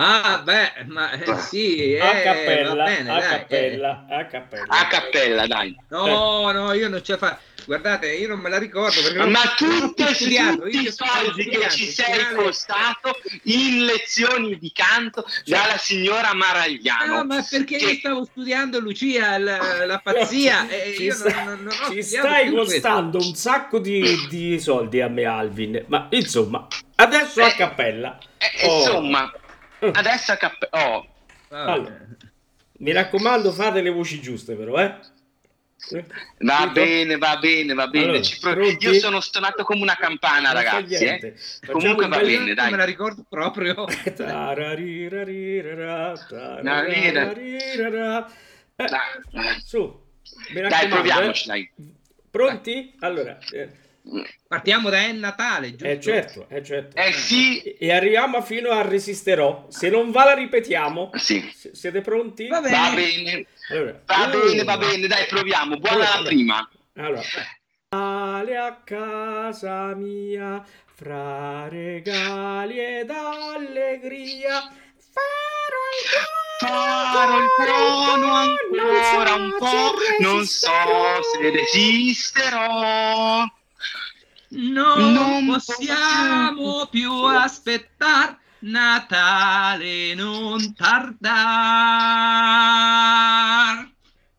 Ah, 0.01 0.43
beh, 0.45 0.85
ma 0.87 1.11
eh, 1.11 1.39
sì, 1.39 1.95
eh, 1.95 2.01
a 2.01 2.23
cappella, 2.23 2.85
bene, 2.85 3.11
a, 3.11 3.19
dai, 3.19 3.29
cappella 3.31 4.07
eh. 4.09 4.15
a 4.15 4.27
cappella, 4.27 4.67
a 4.69 4.87
cappella, 4.87 5.47
dai. 5.49 5.77
No, 5.89 6.53
no, 6.53 6.73
io 6.73 6.89
non 6.89 7.03
ce 7.03 7.13
la 7.13 7.19
faccio. 7.19 7.41
Guardate, 7.65 8.15
io 8.15 8.29
non 8.29 8.39
me 8.39 8.49
la 8.49 8.59
ricordo 8.59 9.03
perché 9.03 9.27
ma 9.27 9.41
tutti, 9.57 10.05
studiato, 10.15 10.63
tutti 10.63 10.87
i 10.87 10.93
soldi 10.93 11.49
che 11.49 11.69
ci 11.71 11.87
sei 11.87 12.33
costato 12.33 13.19
in 13.43 13.87
lezioni 13.87 14.57
di 14.57 14.71
canto 14.73 15.27
dalla 15.45 15.77
signora 15.77 16.33
Maragliano. 16.33 17.17
No, 17.17 17.25
ma 17.25 17.45
perché 17.51 17.77
che... 17.77 17.85
io 17.85 17.95
stavo 17.97 18.25
studiando 18.25 18.79
Lucia 18.79 19.37
la, 19.37 19.85
la 19.85 19.99
pazzia 19.99 20.69
e 20.69 20.95
ci, 20.95 21.11
sta, 21.11 21.43
non, 21.43 21.63
non, 21.65 21.93
ci 21.93 22.05
stai 22.05 22.53
costando 22.53 23.19
questo. 23.19 23.31
un 23.31 23.35
sacco 23.35 23.81
di, 23.81 24.29
di, 24.29 24.61
soldi 24.61 25.01
a 25.01 25.09
me 25.09 25.25
Alvin, 25.25 25.85
ma 25.89 26.07
insomma, 26.11 26.69
adesso 26.95 27.43
a 27.43 27.49
eh, 27.49 27.55
cappella. 27.55 28.17
Eh, 28.39 28.67
oh. 28.67 28.79
Insomma, 28.79 29.33
adesso 29.81 30.33
a 30.33 30.37
cappella. 30.37 30.97
Oh. 30.97 31.07
Allora, 31.51 31.99
mi 32.79 32.93
raccomando, 32.93 33.53
fate 33.53 33.81
le 33.81 33.91
voci 33.91 34.21
giuste 34.21 34.55
però, 34.55 34.79
eh? 34.79 34.99
Va 36.39 36.57
Tutto? 36.59 36.73
bene, 36.73 37.17
va 37.19 37.39
bene, 37.39 37.73
va 37.73 37.87
bene. 37.87 38.07
Allora, 38.07 38.29
pro- 38.41 38.67
io 38.67 38.93
sono 38.95 39.21
stonato 39.21 39.63
come 39.63 39.81
una 39.81 39.97
campana, 39.97 40.53
non 40.53 40.63
ragazzi. 40.63 41.05
Eh. 41.05 41.35
Comunque 41.71 42.09
va 42.09 42.19
bene, 42.19 42.53
dai. 42.53 42.71
Me 42.71 42.77
la 42.77 42.85
ricordo 42.85 43.25
proprio. 43.29 43.87
Su, 49.65 50.01
dai, 50.53 50.89
proviamoci, 50.89 51.45
eh. 51.45 51.47
dai. 51.47 51.71
Pronti? 52.31 52.95
Allora, 52.99 53.39
eh. 53.53 53.71
Partiamo 54.47 54.89
da 54.89 54.99
è 54.99 55.13
Natale, 55.13 55.71
giusto? 55.71 55.87
Eh 55.87 56.01
certo, 56.01 56.47
eh 56.49 56.65
certo. 56.65 56.97
Eh 56.97 57.13
sì. 57.13 57.61
E 57.61 57.93
arriviamo 57.93 58.41
fino 58.41 58.71
a 58.71 58.81
Resisterò. 58.83 59.67
Se 59.69 59.91
non 59.91 60.11
va 60.11 60.25
la 60.25 60.35
ripetiamo. 60.35 61.11
Sì. 61.15 61.53
siete 61.73 62.01
pronti? 62.01 62.49
Va 62.49 62.61
bene. 62.61 62.77
Va 62.77 62.91
bene. 62.95 63.47
Allora, 63.71 64.01
va 64.07 64.29
bene, 64.29 64.65
va 64.65 64.79
bene, 64.79 65.07
dai, 65.07 65.27
proviamo. 65.27 65.77
Buona 65.77 65.97
allora, 65.97 66.21
la 66.21 66.27
prima. 66.27 66.71
Allora. 66.95 67.23
Ale 67.91 68.57
a 68.57 68.81
casa 68.85 69.95
mia, 69.95 70.65
fra 70.95 71.69
regali 71.69 72.79
ed 72.79 73.11
allegria, 73.11 74.71
farò 76.59 77.39
il 77.39 77.47
trono 77.57 78.33
ancora 78.33 79.35
un 79.35 79.55
po', 79.59 79.95
non 80.21 80.45
so 80.45 80.71
se 81.33 81.51
resisterò. 81.51 83.45
Non, 84.51 85.13
non 85.13 85.47
possiamo 85.47 86.87
più 86.87 87.13
aspettare 87.13 88.39
Natale 88.61 90.15
non 90.15 90.75
tardar. 90.75 91.27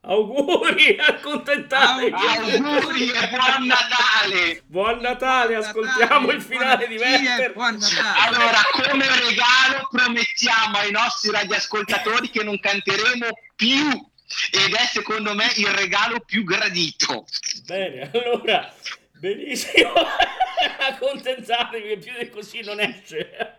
Auguri, 0.01 0.97
accontentatevi. 0.97 2.11
Auguri 2.11 3.11
e 3.11 3.29
buon 3.29 3.67
Natale! 3.67 4.63
Buon 4.65 4.99
Natale, 4.99 5.55
ascoltiamo 5.55 6.31
il 6.31 6.41
finale 6.41 6.87
di 6.87 6.97
Natale, 6.97 7.53
Werther. 7.55 7.77
Natale. 7.77 8.27
Allora, 8.27 8.61
come 8.81 9.05
regalo 9.05 9.87
promettiamo 9.91 10.77
ai 10.77 10.91
nostri 10.91 11.29
radioascoltatori 11.29 12.31
che 12.31 12.43
non 12.43 12.59
canteremo 12.59 13.27
più 13.55 14.09
ed 14.51 14.73
è 14.73 14.85
secondo 14.91 15.35
me 15.35 15.45
il 15.55 15.67
regalo 15.67 16.19
più 16.19 16.43
gradito. 16.43 17.25
Bene, 17.65 18.09
allora, 18.11 18.73
benissimo. 19.19 19.93
Accontentatevi 20.79 21.87
che 21.87 21.97
più 21.97 22.13
di 22.17 22.29
così 22.29 22.61
non 22.61 22.79
esce. 22.79 23.55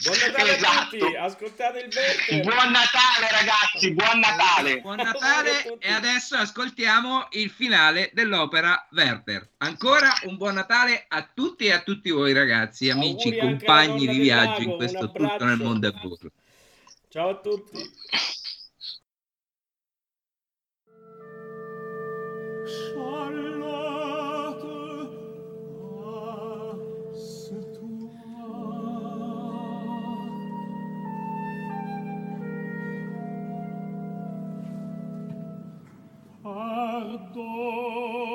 Buon 0.00 0.16
Natale 0.26 0.50
a 0.50 0.54
Esatto. 0.54 0.96
tutti, 0.96 1.16
ascoltate 1.16 1.78
il 1.80 1.92
Werther. 1.92 2.42
Buon 2.42 2.70
Natale 2.70 3.30
ragazzi, 3.32 3.92
buon 3.94 4.20
Natale! 4.20 4.80
Buon 4.80 4.96
Natale 4.96 5.76
e 5.80 5.92
adesso 5.92 6.36
ascoltiamo 6.36 7.26
il 7.32 7.50
finale 7.50 8.10
dell'opera 8.12 8.86
Werther. 8.92 9.50
Ancora 9.58 10.12
un 10.26 10.36
buon 10.36 10.54
Natale 10.54 11.04
a 11.08 11.28
tutti 11.34 11.66
e 11.66 11.72
a 11.72 11.80
tutti 11.80 12.10
voi 12.10 12.32
ragazzi, 12.32 12.90
amici, 12.90 13.36
compagni 13.36 14.06
di 14.06 14.18
viaggio 14.18 14.60
in 14.62 14.76
questo 14.76 15.10
tutto 15.10 15.44
nel 15.44 15.56
mondo 15.56 15.88
è 15.88 15.90
burro. 15.90 16.30
Ciao 17.08 17.30
a 17.30 17.40
tutti. 17.40 17.90
Charlotte, 22.68 23.87
pardon 36.58 38.26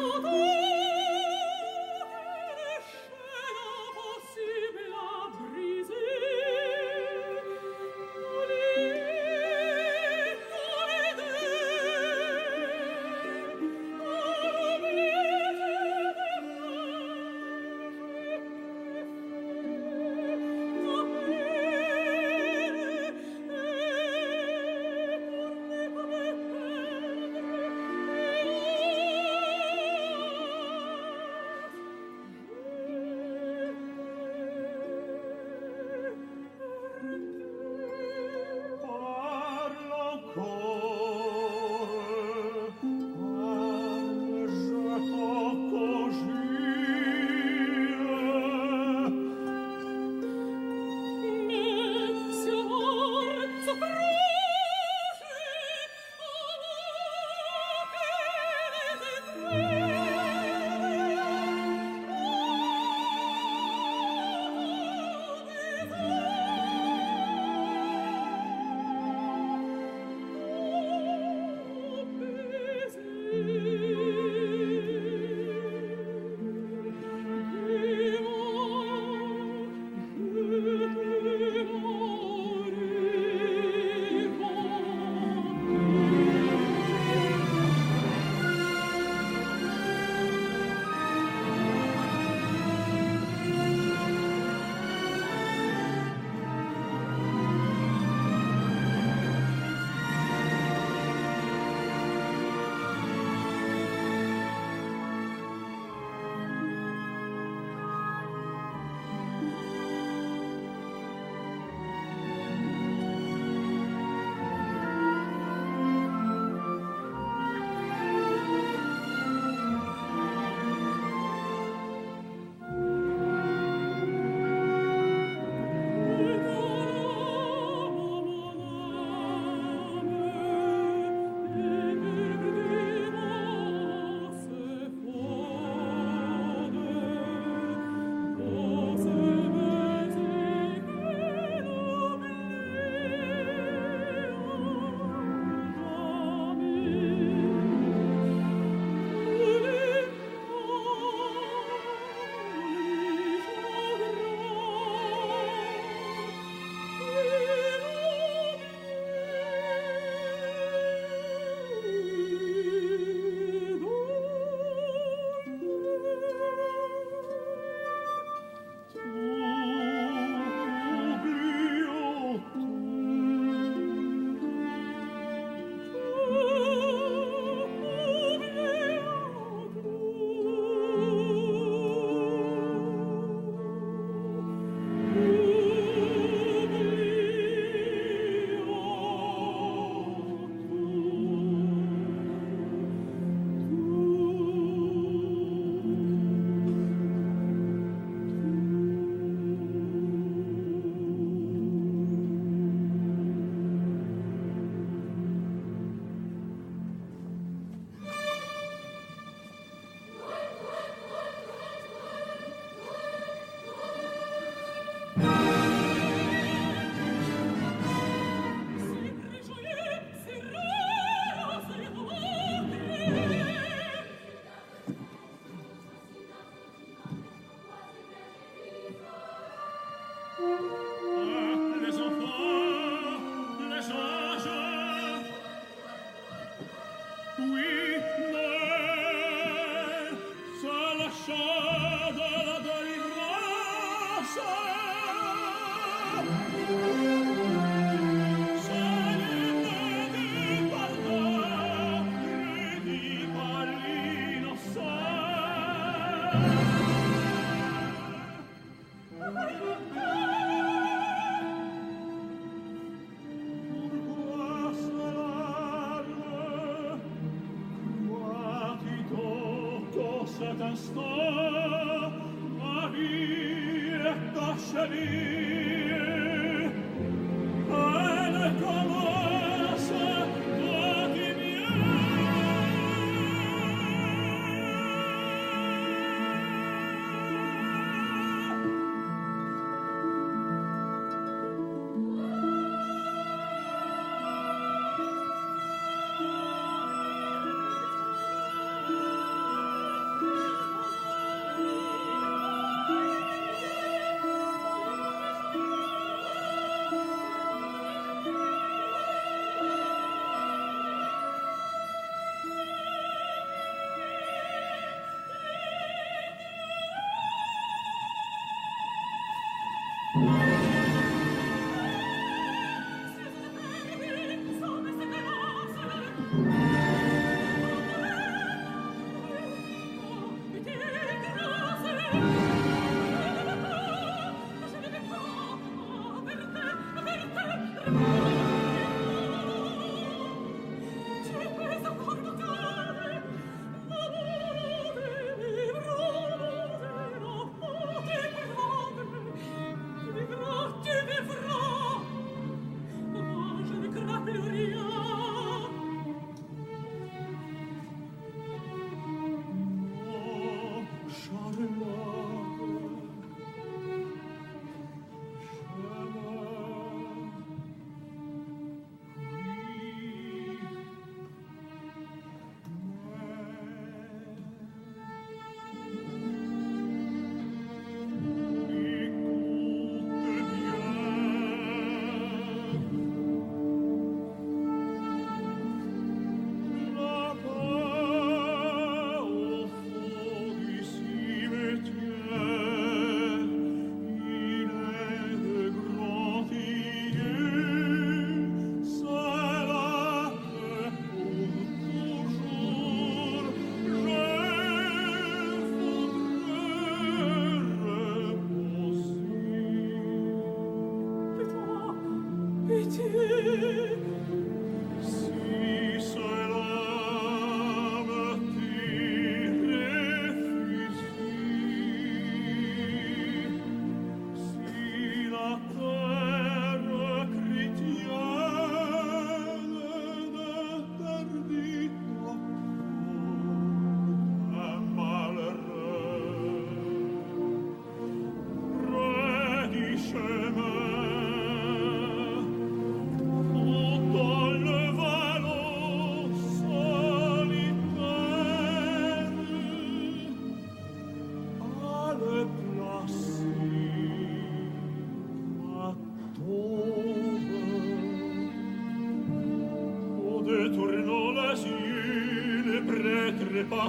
Oh, 0.00 0.67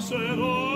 será 0.01 0.68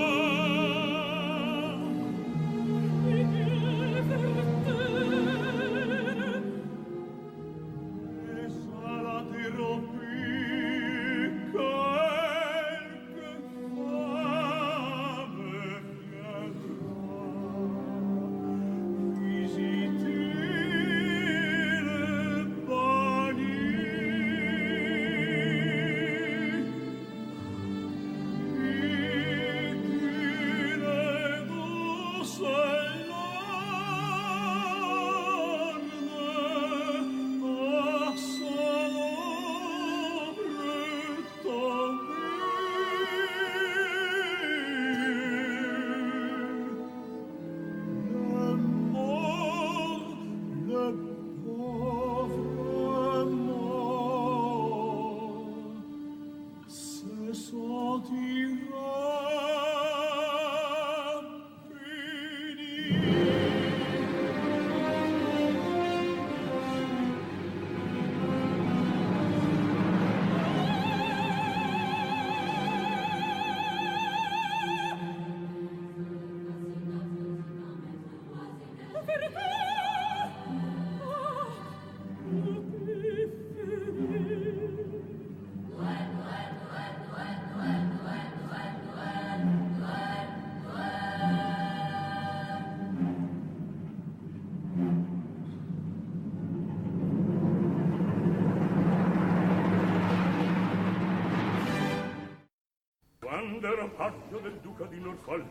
era 103.84 103.89
pagno 103.95 104.39
del 104.41 104.60
duca 104.61 104.85
di 104.85 104.99
Norfolk. 104.99 105.45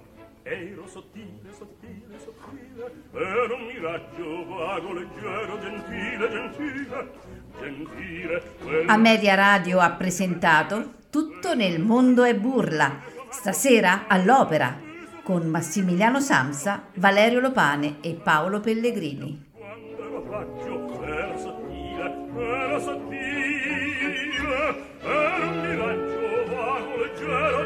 Ero 0.45 0.89
sottile, 0.89 1.53
sottile, 1.57 2.19
sottile 2.19 2.93
Ero 3.13 3.55
un 3.55 3.65
miraggio 3.65 4.45
vago, 4.49 4.93
leggero, 4.93 5.61
gentile, 5.61 6.29
gentile 6.29 7.13
Gentile 7.61 8.43
quel... 8.61 8.89
A 8.89 8.97
Media 8.97 9.37
Radio 9.37 9.79
ha 9.79 9.93
presentato 9.93 10.95
Tutto 11.11 11.55
nel 11.55 11.81
mondo 11.81 12.25
è 12.25 12.35
burla 12.35 13.03
Stasera 13.31 14.09
all'opera 14.09 14.77
con 15.23 15.47
Massimiliano 15.47 16.19
Samsa, 16.19 16.89
Valerio 16.95 17.39
Lopane 17.39 17.99
e 18.01 18.15
Paolo 18.15 18.59
Pellegrini. 18.59 19.51
Quando 19.57 20.05
ero 20.05 20.23
pagno, 20.23 21.05
era 21.05 21.39
sottile, 21.39 22.27
era 22.37 22.81
sottile 22.81 24.17
Era 25.01 25.47
un 25.47 25.61
miraggio 25.61 26.53
vago, 26.53 26.97
leggero 26.97 27.62